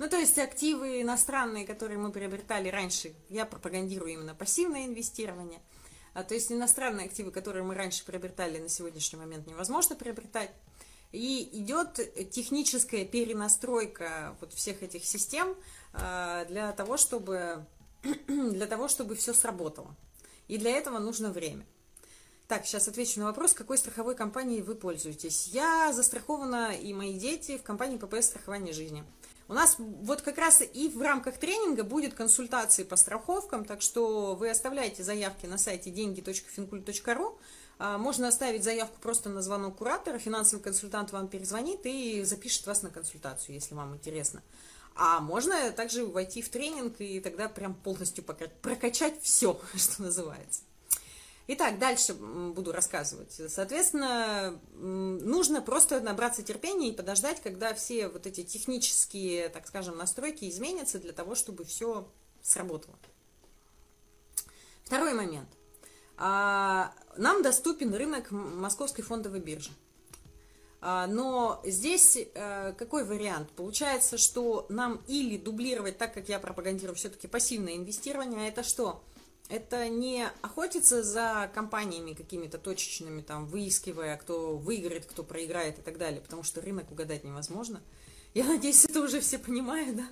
Ну, 0.00 0.08
то 0.08 0.16
есть 0.16 0.38
активы 0.38 1.02
иностранные, 1.02 1.66
которые 1.66 1.98
мы 1.98 2.12
приобретали 2.12 2.68
раньше, 2.68 3.12
я 3.30 3.44
пропагандирую 3.44 4.12
именно 4.12 4.32
пассивное 4.32 4.86
инвестирование– 4.86 5.60
а, 6.14 6.24
то 6.24 6.34
есть 6.34 6.50
иностранные 6.52 7.06
активы, 7.06 7.30
которые 7.30 7.62
мы 7.62 7.74
раньше 7.74 8.04
приобретали, 8.04 8.58
на 8.58 8.68
сегодняшний 8.68 9.18
момент 9.18 9.46
невозможно 9.46 9.96
приобретать. 9.96 10.50
И 11.10 11.48
идет 11.52 11.94
техническая 12.30 13.04
перенастройка 13.06 14.36
вот 14.40 14.52
всех 14.52 14.82
этих 14.82 15.04
систем 15.04 15.56
а, 15.92 16.44
для 16.46 16.72
того, 16.72 16.96
чтобы, 16.96 17.64
для 18.26 18.66
того, 18.66 18.88
чтобы 18.88 19.14
все 19.14 19.32
сработало. 19.32 19.94
И 20.48 20.58
для 20.58 20.70
этого 20.70 20.98
нужно 20.98 21.30
время. 21.30 21.64
Так, 22.48 22.64
сейчас 22.64 22.88
отвечу 22.88 23.20
на 23.20 23.26
вопрос, 23.26 23.52
какой 23.52 23.76
страховой 23.76 24.14
компанией 24.14 24.62
вы 24.62 24.74
пользуетесь. 24.74 25.48
Я 25.48 25.92
застрахована 25.92 26.74
и 26.74 26.94
мои 26.94 27.18
дети 27.18 27.58
в 27.58 27.62
компании 27.62 27.98
ППС 27.98 28.26
страхования 28.26 28.72
жизни. 28.72 29.04
У 29.48 29.54
нас 29.54 29.76
вот 29.78 30.20
как 30.20 30.36
раз 30.36 30.62
и 30.62 30.88
в 30.88 31.00
рамках 31.00 31.38
тренинга 31.38 31.82
будет 31.82 32.12
консультации 32.12 32.84
по 32.84 32.96
страховкам, 32.96 33.64
так 33.64 33.80
что 33.80 34.34
вы 34.34 34.50
оставляете 34.50 35.02
заявки 35.02 35.46
на 35.46 35.56
сайте 35.56 35.90
деньги.финкульт.ру. 35.90 37.38
А, 37.78 37.96
можно 37.96 38.28
оставить 38.28 38.62
заявку 38.62 39.00
просто 39.00 39.30
на 39.30 39.40
звонок 39.40 39.78
куратора, 39.78 40.18
финансовый 40.18 40.60
консультант 40.60 41.12
вам 41.12 41.28
перезвонит 41.28 41.80
и 41.84 42.24
запишет 42.24 42.66
вас 42.66 42.82
на 42.82 42.90
консультацию, 42.90 43.54
если 43.54 43.74
вам 43.74 43.94
интересно. 43.94 44.42
А 44.94 45.20
можно 45.20 45.70
также 45.70 46.04
войти 46.04 46.42
в 46.42 46.50
тренинг 46.50 47.00
и 47.00 47.20
тогда 47.20 47.48
прям 47.48 47.74
полностью 47.74 48.24
прокачать 48.24 49.22
все, 49.22 49.58
что 49.74 50.02
называется. 50.02 50.62
Итак, 51.50 51.78
дальше 51.78 52.12
буду 52.12 52.72
рассказывать. 52.72 53.40
Соответственно, 53.48 54.60
нужно 54.74 55.62
просто 55.62 55.98
набраться 56.00 56.42
терпения 56.42 56.90
и 56.90 56.92
подождать, 56.92 57.40
когда 57.40 57.72
все 57.72 58.08
вот 58.08 58.26
эти 58.26 58.42
технические, 58.42 59.48
так 59.48 59.66
скажем, 59.66 59.96
настройки 59.96 60.46
изменятся 60.50 60.98
для 60.98 61.14
того, 61.14 61.34
чтобы 61.34 61.64
все 61.64 62.06
сработало. 62.42 62.98
Второй 64.84 65.14
момент. 65.14 65.48
А, 66.18 66.92
нам 67.16 67.42
доступен 67.42 67.94
рынок 67.94 68.30
Московской 68.30 69.02
фондовой 69.02 69.40
биржи. 69.40 69.70
А, 70.82 71.06
но 71.06 71.62
здесь 71.64 72.16
э, 72.16 72.74
какой 72.76 73.04
вариант? 73.04 73.50
Получается, 73.52 74.18
что 74.18 74.66
нам 74.68 75.00
или 75.06 75.38
дублировать, 75.38 75.96
так 75.96 76.12
как 76.12 76.28
я 76.28 76.40
пропагандирую 76.40 76.94
все-таки 76.94 77.26
пассивное 77.26 77.76
инвестирование, 77.76 78.42
а 78.42 78.48
это 78.48 78.62
что? 78.62 79.02
Это 79.48 79.88
не 79.88 80.26
охотиться 80.42 81.02
за 81.02 81.50
компаниями 81.54 82.12
какими-то 82.12 82.58
точечными, 82.58 83.22
там, 83.22 83.46
выискивая, 83.46 84.16
кто 84.16 84.56
выиграет, 84.56 85.06
кто 85.06 85.24
проиграет 85.24 85.78
и 85.78 85.82
так 85.82 85.98
далее, 85.98 86.20
потому 86.20 86.42
что 86.42 86.60
рынок 86.60 86.90
угадать 86.90 87.24
невозможно. 87.24 87.80
Я 88.34 88.44
надеюсь, 88.44 88.84
это 88.84 89.00
уже 89.00 89.20
все 89.20 89.38
понимают, 89.38 89.96
да? 89.96 90.08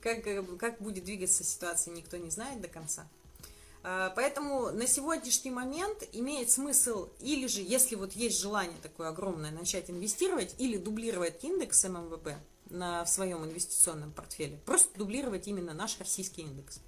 Как, 0.00 0.24
как 0.58 0.80
будет 0.80 1.04
двигаться 1.04 1.42
ситуация, 1.42 1.92
никто 1.92 2.16
не 2.16 2.30
знает 2.30 2.60
до 2.60 2.68
конца. 2.68 3.08
А, 3.82 4.10
поэтому 4.10 4.70
на 4.70 4.86
сегодняшний 4.86 5.50
момент 5.50 6.04
имеет 6.12 6.50
смысл, 6.50 7.08
или 7.20 7.48
же, 7.48 7.62
если 7.62 7.96
вот 7.96 8.12
есть 8.12 8.40
желание 8.40 8.78
такое 8.82 9.08
огромное, 9.08 9.50
начать 9.50 9.90
инвестировать, 9.90 10.54
или 10.58 10.76
дублировать 10.76 11.42
индекс 11.42 11.84
ММВБ 11.84 12.30
на, 12.70 13.04
в 13.04 13.08
своем 13.08 13.44
инвестиционном 13.44 14.12
портфеле. 14.12 14.58
Просто 14.64 14.96
дублировать 14.96 15.48
именно 15.48 15.74
наш 15.74 15.98
российский 15.98 16.42
индекс. 16.42 16.80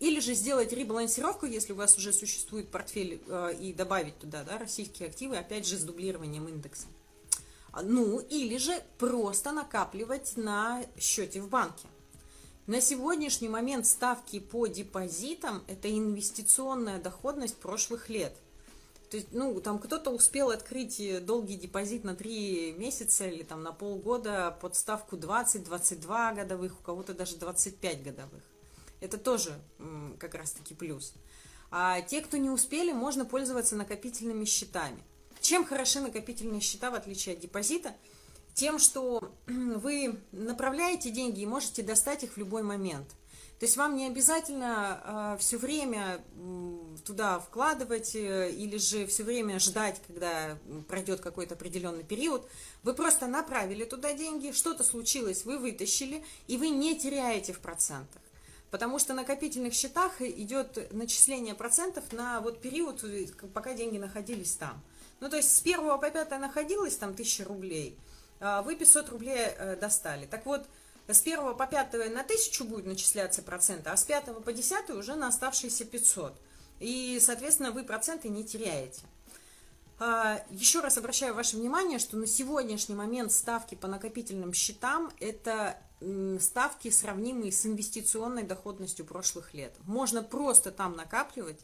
Или 0.00 0.20
же 0.20 0.34
сделать 0.34 0.72
ребалансировку, 0.72 1.46
если 1.46 1.72
у 1.72 1.76
вас 1.76 1.96
уже 1.96 2.12
существует 2.12 2.70
портфель, 2.70 3.20
э, 3.26 3.54
и 3.60 3.72
добавить 3.72 4.18
туда 4.18 4.44
да, 4.44 4.58
российские 4.58 5.08
активы, 5.08 5.36
опять 5.36 5.66
же, 5.66 5.76
с 5.76 5.82
дублированием 5.82 6.46
индекса. 6.46 6.86
А, 7.72 7.82
ну, 7.82 8.20
или 8.20 8.58
же 8.58 8.80
просто 8.98 9.50
накапливать 9.50 10.36
на 10.36 10.84
счете 10.98 11.40
в 11.40 11.48
банке. 11.48 11.88
На 12.68 12.80
сегодняшний 12.80 13.48
момент 13.48 13.86
ставки 13.86 14.40
по 14.40 14.66
депозитам– 14.66 15.64
это 15.68 15.90
инвестиционная 15.90 17.00
доходность 17.00 17.56
прошлых 17.56 18.08
лет. 18.08 18.36
То 19.10 19.16
есть, 19.16 19.28
ну, 19.32 19.58
там 19.60 19.78
кто-то 19.78 20.10
успел 20.10 20.50
открыть 20.50 21.24
долгий 21.24 21.56
депозит 21.56 22.04
на 22.04 22.14
3 22.14 22.74
месяца 22.76 23.26
или 23.26 23.42
там 23.42 23.62
на 23.62 23.72
полгода 23.72 24.56
под 24.60 24.76
ставку 24.76 25.16
20-22 25.16 26.34
годовых, 26.36 26.78
у 26.78 26.82
кого-то 26.82 27.14
даже 27.14 27.36
25 27.36 28.02
годовых. 28.02 28.42
Это 29.00 29.18
тоже 29.18 29.58
как 30.18 30.34
раз-таки 30.34 30.74
плюс. 30.74 31.14
А 31.70 32.00
те, 32.00 32.20
кто 32.22 32.36
не 32.36 32.50
успели, 32.50 32.92
можно 32.92 33.24
пользоваться 33.24 33.76
накопительными 33.76 34.44
счетами. 34.44 35.02
Чем 35.40 35.64
хороши 35.64 36.00
накопительные 36.00 36.60
счета, 36.60 36.90
в 36.90 36.94
отличие 36.94 37.34
от 37.34 37.40
депозита? 37.40 37.94
Тем, 38.54 38.78
что 38.78 39.32
вы 39.46 40.18
направляете 40.32 41.10
деньги 41.10 41.40
и 41.40 41.46
можете 41.46 41.82
достать 41.82 42.24
их 42.24 42.32
в 42.32 42.36
любой 42.38 42.62
момент. 42.62 43.08
То 43.58 43.66
есть 43.66 43.76
вам 43.76 43.96
не 43.96 44.06
обязательно 44.06 44.64
э, 44.64 45.00
а, 45.04 45.36
все 45.38 45.58
время 45.58 46.20
туда 47.04 47.40
вкладывать 47.40 48.14
э, 48.14 48.52
или 48.52 48.76
же 48.78 49.04
все 49.06 49.24
время 49.24 49.58
ждать, 49.58 50.00
когда 50.06 50.56
пройдет 50.86 51.20
какой-то 51.20 51.54
определенный 51.54 52.04
период. 52.04 52.48
Вы 52.84 52.94
просто 52.94 53.26
направили 53.26 53.84
туда 53.84 54.12
деньги, 54.12 54.52
что-то 54.52 54.84
случилось, 54.84 55.44
вы 55.44 55.58
вытащили, 55.58 56.24
и 56.46 56.56
вы 56.56 56.68
не 56.68 56.96
теряете 56.96 57.52
в 57.52 57.58
процентах. 57.58 58.22
Потому 58.70 58.98
что 58.98 59.14
на 59.14 59.22
накопительных 59.22 59.72
счетах 59.72 60.20
идет 60.20 60.92
начисление 60.92 61.54
процентов 61.54 62.12
на 62.12 62.40
вот 62.40 62.60
период, 62.60 63.02
пока 63.54 63.72
деньги 63.72 63.96
находились 63.96 64.54
там. 64.54 64.82
Ну, 65.20 65.28
то 65.28 65.36
есть 65.36 65.50
с 65.50 65.60
1 65.60 65.80
по 65.80 65.98
5 65.98 66.30
находилось 66.38 66.96
там 66.96 67.10
1000 67.10 67.44
рублей, 67.44 67.98
а 68.40 68.62
вы 68.62 68.76
500 68.76 69.08
рублей 69.08 69.36
э, 69.36 69.76
достали. 69.76 70.26
Так 70.26 70.46
вот, 70.46 70.66
с 71.08 71.20
1 71.22 71.54
по 71.56 71.66
5 71.66 71.92
на 72.12 72.20
1000 72.20 72.64
будет 72.64 72.86
начисляться 72.86 73.42
проценты, 73.42 73.90
а 73.90 73.96
с 73.96 74.04
5 74.04 74.44
по 74.44 74.52
10 74.52 74.90
уже 74.90 75.14
на 75.14 75.28
оставшиеся 75.28 75.84
500. 75.86 76.38
И, 76.80 77.18
соответственно, 77.20 77.72
вы 77.72 77.82
проценты 77.84 78.28
не 78.28 78.44
теряете. 78.44 79.00
А, 79.98 80.40
еще 80.50 80.80
раз 80.80 80.96
обращаю 80.96 81.34
ваше 81.34 81.56
внимание, 81.56 81.98
что 81.98 82.16
на 82.16 82.26
сегодняшний 82.26 82.94
момент 82.94 83.32
ставки 83.32 83.74
по 83.74 83.88
накопительным 83.88 84.52
счетам– 84.52 85.10
это 85.20 85.76
ставки, 86.40 86.90
сравнимые 86.90 87.52
с 87.52 87.66
инвестиционной 87.66 88.42
доходностью 88.42 89.04
прошлых 89.04 89.54
лет. 89.54 89.74
Можно 89.84 90.22
просто 90.22 90.70
там 90.70 90.96
накапливать, 90.96 91.60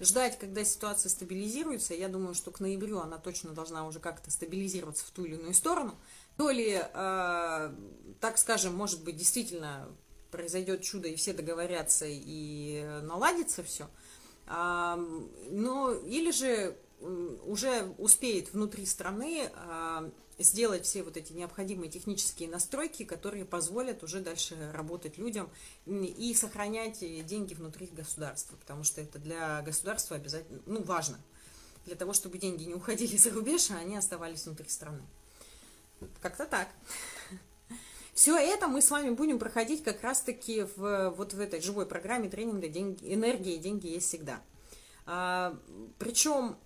ждать, 0.00 0.38
когда 0.38 0.64
ситуация 0.64 1.10
стабилизируется. 1.10 1.94
Я 1.94 2.08
думаю, 2.08 2.34
что 2.34 2.50
к 2.50 2.60
ноябрю 2.60 2.98
она 2.98 3.18
точно 3.18 3.50
должна 3.52 3.86
уже 3.86 4.00
как-то 4.00 4.30
стабилизироваться 4.30 5.06
в 5.06 5.10
ту 5.10 5.24
или 5.24 5.34
иную 5.34 5.54
сторону. 5.54 5.94
То 6.36 6.50
ли, 6.50 6.80
э, 6.82 7.74
так 8.20 8.38
скажем, 8.38 8.74
может 8.74 9.04
быть, 9.04 9.16
действительно 9.16 9.88
произойдет 10.30 10.82
чудо, 10.82 11.08
и 11.08 11.14
все 11.14 11.32
договорятся, 11.32 12.06
и 12.08 12.82
наладится 13.02 13.62
все. 13.62 13.88
А, 14.46 14.96
но 15.50 15.92
или 15.92 16.30
же 16.30 16.76
уже 17.00 17.94
успеет 17.98 18.52
внутри 18.52 18.86
страны 18.86 19.50
а, 19.54 20.10
сделать 20.42 20.84
все 20.84 21.02
вот 21.02 21.16
эти 21.16 21.32
необходимые 21.32 21.90
технические 21.90 22.48
настройки, 22.48 23.04
которые 23.04 23.44
позволят 23.44 24.02
уже 24.02 24.20
дальше 24.20 24.56
работать 24.72 25.18
людям 25.18 25.50
и 25.86 26.34
сохранять 26.34 27.00
деньги 27.26 27.54
внутри 27.54 27.86
государства, 27.86 28.56
потому 28.56 28.84
что 28.84 29.00
это 29.00 29.18
для 29.18 29.62
государства 29.62 30.16
обязательно, 30.16 30.60
ну, 30.66 30.82
важно, 30.82 31.18
для 31.86 31.96
того, 31.96 32.12
чтобы 32.12 32.38
деньги 32.38 32.64
не 32.64 32.74
уходили 32.74 33.16
за 33.16 33.30
рубеж, 33.30 33.70
а 33.70 33.76
они 33.76 33.96
оставались 33.96 34.44
внутри 34.46 34.68
страны. 34.68 35.02
Как-то 36.20 36.46
так. 36.46 36.68
Все 38.14 38.36
это 38.36 38.68
мы 38.68 38.82
с 38.82 38.90
вами 38.90 39.10
будем 39.10 39.38
проходить 39.38 39.82
как 39.82 40.02
раз-таки 40.02 40.66
в, 40.76 41.14
вот 41.16 41.32
в 41.32 41.40
этой 41.40 41.60
живой 41.62 41.86
программе 41.86 42.28
тренинга 42.28 42.68
деньги, 42.68 43.12
«Энергия 43.12 43.56
и 43.56 43.58
деньги 43.58 43.86
есть 43.86 44.08
всегда». 44.08 44.42
А, 45.06 45.58
причем 45.98 46.56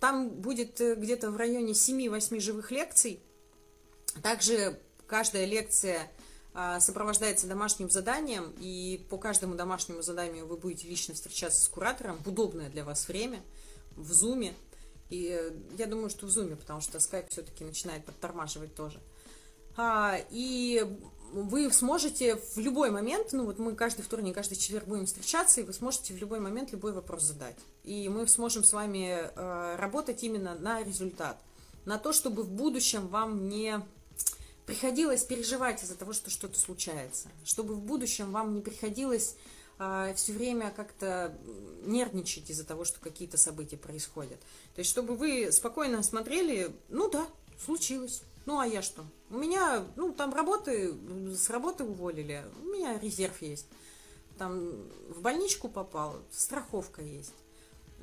там 0.00 0.30
будет 0.30 0.80
э, 0.80 0.94
где-то 0.94 1.30
в 1.30 1.36
районе 1.36 1.72
7-8 1.72 2.40
живых 2.40 2.70
лекций. 2.70 3.20
Также 4.22 4.80
каждая 5.06 5.44
лекция 5.44 6.10
а, 6.52 6.80
сопровождается 6.80 7.46
домашним 7.46 7.90
заданием, 7.90 8.52
и 8.58 9.06
по 9.08 9.18
каждому 9.18 9.54
домашнему 9.54 10.02
заданию 10.02 10.46
вы 10.46 10.56
будете 10.56 10.88
лично 10.88 11.14
встречаться 11.14 11.62
с 11.62 11.68
куратором 11.68 12.18
в 12.18 12.28
удобное 12.28 12.68
для 12.70 12.84
вас 12.84 13.06
время, 13.06 13.40
в 13.94 14.12
зуме. 14.12 14.54
И 15.10 15.28
э, 15.28 15.52
я 15.78 15.86
думаю, 15.86 16.10
что 16.10 16.26
в 16.26 16.30
зуме, 16.30 16.56
потому 16.56 16.80
что 16.80 16.98
скайп 16.98 17.28
все-таки 17.28 17.62
начинает 17.62 18.04
подтормаживать 18.04 18.74
тоже. 18.74 19.00
А, 19.76 20.18
и 20.30 20.84
вы 21.32 21.70
сможете 21.72 22.36
в 22.36 22.58
любой 22.58 22.90
момент, 22.90 23.32
ну 23.32 23.44
вот 23.44 23.58
мы 23.58 23.74
каждый 23.74 24.02
вторник, 24.02 24.34
каждый 24.34 24.56
четверг 24.56 24.86
будем 24.86 25.06
встречаться, 25.06 25.60
и 25.60 25.64
вы 25.64 25.72
сможете 25.72 26.14
в 26.14 26.18
любой 26.18 26.40
момент 26.40 26.72
любой 26.72 26.92
вопрос 26.92 27.22
задать. 27.22 27.56
И 27.84 28.08
мы 28.08 28.26
сможем 28.26 28.64
с 28.64 28.72
вами 28.72 29.30
э, 29.34 29.76
работать 29.76 30.22
именно 30.22 30.54
на 30.54 30.82
результат, 30.82 31.38
на 31.84 31.98
то, 31.98 32.12
чтобы 32.12 32.42
в 32.42 32.50
будущем 32.50 33.08
вам 33.08 33.48
не 33.48 33.80
приходилось 34.66 35.24
переживать 35.24 35.82
из-за 35.82 35.96
того, 35.96 36.12
что 36.12 36.30
что-то 36.30 36.58
случается, 36.58 37.28
чтобы 37.44 37.74
в 37.74 37.80
будущем 37.80 38.32
вам 38.32 38.54
не 38.54 38.60
приходилось 38.60 39.36
э, 39.78 40.12
все 40.16 40.32
время 40.32 40.72
как-то 40.74 41.36
нервничать 41.84 42.50
из-за 42.50 42.64
того, 42.64 42.84
что 42.84 43.00
какие-то 43.00 43.36
события 43.36 43.76
происходят. 43.76 44.38
То 44.74 44.80
есть, 44.80 44.90
чтобы 44.90 45.16
вы 45.16 45.50
спокойно 45.52 46.02
смотрели, 46.02 46.74
ну 46.88 47.10
да, 47.10 47.26
случилось, 47.64 48.22
ну 48.50 48.58
а 48.58 48.66
я 48.66 48.82
что? 48.82 49.04
У 49.30 49.38
меня, 49.38 49.84
ну, 49.94 50.12
там 50.12 50.34
работы, 50.34 50.92
с 51.36 51.50
работы 51.50 51.84
уволили, 51.84 52.44
у 52.64 52.66
меня 52.66 52.98
резерв 52.98 53.40
есть. 53.42 53.68
Там 54.38 54.72
в 55.08 55.20
больничку 55.20 55.68
попал, 55.68 56.16
страховка 56.32 57.00
есть. 57.00 57.34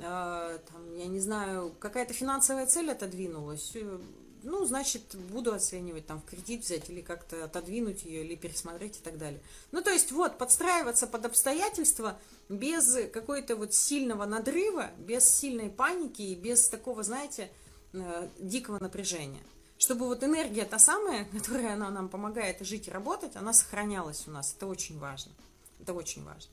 А, 0.01 0.57
там, 0.71 0.95
я 0.95 1.07
не 1.07 1.19
знаю, 1.19 1.75
какая-то 1.79 2.13
финансовая 2.13 2.65
цель 2.65 2.89
отодвинулась. 2.91 3.71
Э, 3.75 3.99
ну, 4.43 4.63
значит, 4.63 5.17
буду 5.17 5.53
оценивать, 5.53 6.05
там, 6.05 6.21
в 6.21 6.25
кредит 6.25 6.63
взять 6.63 6.89
или 6.89 7.01
как-то 7.01 7.43
отодвинуть 7.43 8.05
ее, 8.05 8.23
или 8.23 8.35
пересмотреть 8.35 8.99
и 8.99 9.01
так 9.01 9.17
далее. 9.17 9.41
Ну, 9.73 9.81
то 9.81 9.91
есть, 9.91 10.13
вот, 10.13 10.37
подстраиваться 10.37 11.07
под 11.07 11.25
обстоятельства 11.25 12.17
без 12.47 12.97
какой-то 13.11 13.57
вот 13.57 13.73
сильного 13.73 14.23
надрыва, 14.23 14.91
без 14.97 15.29
сильной 15.29 15.69
паники 15.69 16.21
и 16.21 16.35
без 16.35 16.69
такого, 16.69 17.03
знаете, 17.03 17.51
э, 17.91 18.29
дикого 18.39 18.79
напряжения 18.79 19.43
чтобы 19.77 20.05
вот 20.07 20.23
энергия 20.23 20.65
та 20.65 20.79
самая, 20.79 21.25
которая 21.31 21.73
она 21.73 21.89
нам 21.89 22.09
помогает 22.09 22.61
жить 22.61 22.87
и 22.87 22.91
работать, 22.91 23.35
она 23.35 23.53
сохранялась 23.53 24.27
у 24.27 24.31
нас. 24.31 24.53
Это 24.55 24.67
очень 24.67 24.99
важно. 24.99 25.31
Это 25.79 25.93
очень 25.93 26.23
важно. 26.23 26.51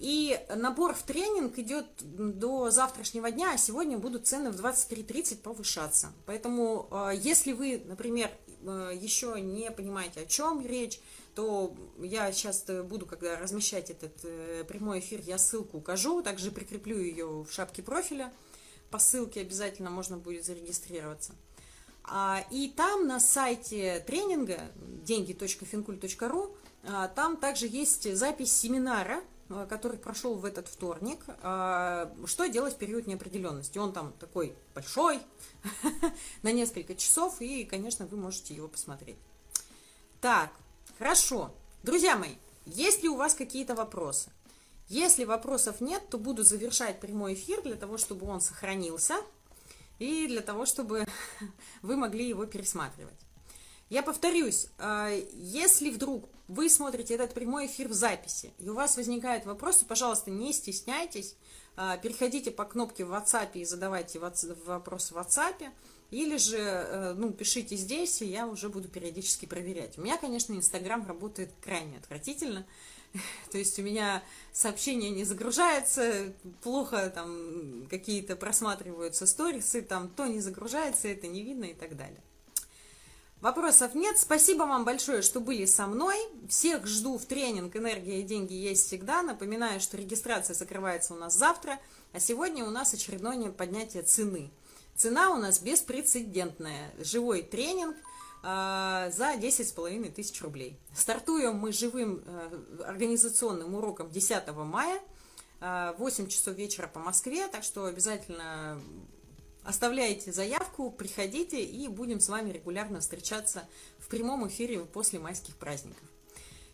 И 0.00 0.40
набор 0.56 0.94
в 0.94 1.02
тренинг 1.02 1.58
идет 1.58 1.84
до 2.00 2.70
завтрашнего 2.70 3.30
дня, 3.30 3.52
а 3.52 3.58
сегодня 3.58 3.98
будут 3.98 4.26
цены 4.26 4.50
в 4.50 4.58
23.30 4.58 5.42
повышаться. 5.42 6.10
Поэтому, 6.24 6.88
э, 6.90 7.12
если 7.16 7.52
вы, 7.52 7.82
например, 7.84 8.30
э, 8.62 8.92
еще 8.98 9.38
не 9.38 9.70
понимаете, 9.70 10.22
о 10.22 10.26
чем 10.26 10.64
речь, 10.64 10.98
то 11.34 11.76
я 11.98 12.32
сейчас 12.32 12.64
буду, 12.84 13.04
когда 13.04 13.38
размещать 13.38 13.90
этот 13.90 14.12
э, 14.24 14.64
прямой 14.66 15.00
эфир, 15.00 15.20
я 15.20 15.36
ссылку 15.36 15.76
укажу, 15.76 16.22
также 16.22 16.50
прикреплю 16.50 16.98
ее 16.98 17.42
в 17.42 17.52
шапке 17.52 17.82
профиля. 17.82 18.32
По 18.90 18.98
ссылке 18.98 19.42
обязательно 19.42 19.90
можно 19.90 20.16
будет 20.16 20.46
зарегистрироваться. 20.46 21.34
А, 22.12 22.44
и 22.50 22.68
там 22.68 23.06
на 23.06 23.20
сайте 23.20 24.02
тренинга 24.04 24.60
деньги.финкуль.ру 25.04 26.56
а, 26.82 27.06
там 27.06 27.36
также 27.36 27.68
есть 27.68 28.12
запись 28.16 28.52
семинара, 28.52 29.22
а, 29.48 29.64
который 29.66 29.96
прошел 29.96 30.34
в 30.34 30.44
этот 30.44 30.66
вторник, 30.66 31.20
что 32.26 32.46
делать 32.48 32.74
в 32.74 32.78
период 32.78 33.06
неопределенности. 33.06 33.78
Он 33.78 33.92
там 33.92 34.12
такой 34.18 34.56
большой, 34.74 35.20
на 36.42 36.50
несколько 36.50 36.96
часов, 36.96 37.40
и, 37.40 37.64
конечно, 37.64 38.06
вы 38.06 38.16
можете 38.16 38.54
его 38.54 38.66
посмотреть. 38.66 39.18
Так, 40.20 40.50
хорошо. 40.98 41.54
Друзья 41.84 42.16
мои, 42.16 42.34
есть 42.66 43.04
ли 43.04 43.08
у 43.08 43.14
вас 43.14 43.34
какие-то 43.34 43.76
вопросы? 43.76 44.30
Если 44.88 45.24
вопросов 45.24 45.80
нет, 45.80 46.02
то 46.10 46.18
буду 46.18 46.42
завершать 46.42 46.98
прямой 46.98 47.34
эфир 47.34 47.62
для 47.62 47.76
того, 47.76 47.98
чтобы 47.98 48.26
он 48.26 48.40
сохранился– 48.40 49.14
и 50.00 50.26
для 50.26 50.40
того, 50.40 50.66
чтобы 50.66 51.06
вы 51.82 51.96
могли 51.96 52.28
его 52.28 52.46
пересматривать. 52.46 53.14
Я 53.88 54.02
повторюсь, 54.02 54.68
э, 54.78 55.24
если 55.34 55.90
вдруг 55.90 56.28
вы 56.48 56.68
смотрите 56.68 57.14
этот 57.14 57.34
прямой 57.34 57.66
эфир 57.66 57.88
в 57.88 57.92
записи, 57.92 58.52
и 58.58 58.68
у 58.68 58.74
вас 58.74 58.96
возникают 58.96 59.44
вопросы, 59.46 59.84
пожалуйста, 59.84 60.30
не 60.30 60.52
стесняйтесь, 60.52 61.36
э, 61.76 61.98
переходите 62.02 62.50
по 62.50 62.64
кнопке 62.64 63.04
в 63.04 63.12
WhatsApp 63.12 63.50
и 63.54 63.64
задавайте 63.64 64.18
вопросы 64.18 65.14
в 65.14 65.18
WhatsApp, 65.18 65.70
или 66.10 66.36
же, 66.38 66.58
э, 66.58 67.12
ну, 67.14 67.30
пишите 67.32 67.76
здесь, 67.76 68.22
и 68.22 68.26
я 68.26 68.46
уже 68.46 68.68
буду 68.68 68.88
периодически 68.88 69.46
проверять. 69.46 69.98
У 69.98 70.02
меня, 70.02 70.16
конечно, 70.16 70.54
Инстаграм 70.54 71.06
работает 71.06 71.52
крайне 71.60 71.98
отвратительно, 71.98 72.66
То 73.50 73.58
есть 73.58 73.78
у 73.78 73.82
меня 73.82 74.22
сообщения 74.52 75.10
не 75.10 75.24
загружаются, 75.24 76.32
плохо 76.62 77.10
там 77.10 77.86
какие-то 77.88 78.36
просматриваются 78.36 79.26
сторисы, 79.26 79.82
там 79.82 80.08
то 80.08 80.26
не 80.26 80.40
загружается, 80.40 81.08
это 81.08 81.26
не 81.26 81.42
видно 81.42 81.64
и 81.64 81.74
так 81.74 81.96
далее. 81.96 82.20
Вопросов 83.40 83.94
нет. 83.94 84.18
Спасибо 84.18 84.64
вам 84.64 84.84
большое, 84.84 85.22
что 85.22 85.40
были 85.40 85.64
со 85.64 85.86
мной. 85.86 86.16
Всех 86.50 86.86
жду 86.86 87.16
в 87.16 87.24
тренинг 87.24 87.74
«Энергия 87.74 88.20
и 88.20 88.22
деньги 88.22 88.52
есть 88.52 88.86
всегда». 88.86 89.22
Напоминаю, 89.22 89.80
что 89.80 89.96
регистрация 89.96 90.52
закрывается 90.52 91.14
у 91.14 91.16
нас 91.16 91.34
завтра, 91.34 91.80
а 92.12 92.20
сегодня 92.20 92.66
у 92.66 92.70
нас 92.70 92.92
очередное 92.92 93.50
поднятие 93.50 94.02
цены. 94.02 94.50
Цена 94.94 95.30
у 95.30 95.38
нас 95.38 95.58
беспрецедентная. 95.60 96.92
Живой 96.98 97.42
тренинг– 97.42 97.96
за 98.42 99.34
10,5 99.34 100.12
тысяч 100.12 100.40
рублей. 100.40 100.78
Стартуем 100.94 101.56
мы 101.56 101.72
живым 101.72 102.22
э, 102.24 102.84
организационным 102.86 103.74
уроком 103.74 104.10
10 104.10 104.48
мая, 104.54 105.00
8 105.60 105.60
а, 105.60 106.28
часов 106.28 106.54
вечера 106.56 106.86
по 106.86 107.00
Москве, 107.00 107.46
так 107.48 107.64
что 107.64 107.84
обязательно 107.84 108.80
оставляйте 109.62 110.32
заявку, 110.32 110.90
приходите 110.90 111.62
и 111.62 111.86
будем 111.88 112.20
с 112.20 112.30
вами 112.30 112.50
регулярно 112.50 113.00
встречаться 113.00 113.68
в 113.98 114.08
прямом 114.08 114.48
эфире 114.48 114.80
после 114.86 115.18
майских 115.18 115.56
праздников. 115.56 116.08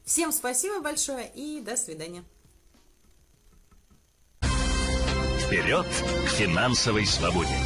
Всем 0.05 0.31
спасибо 0.31 0.81
большое 0.81 1.29
и 1.35 1.61
до 1.61 1.77
свидания. 1.77 2.23
Вперед 5.41 5.87
к 5.87 6.29
финансовой 6.29 7.07
свободе! 7.07 7.66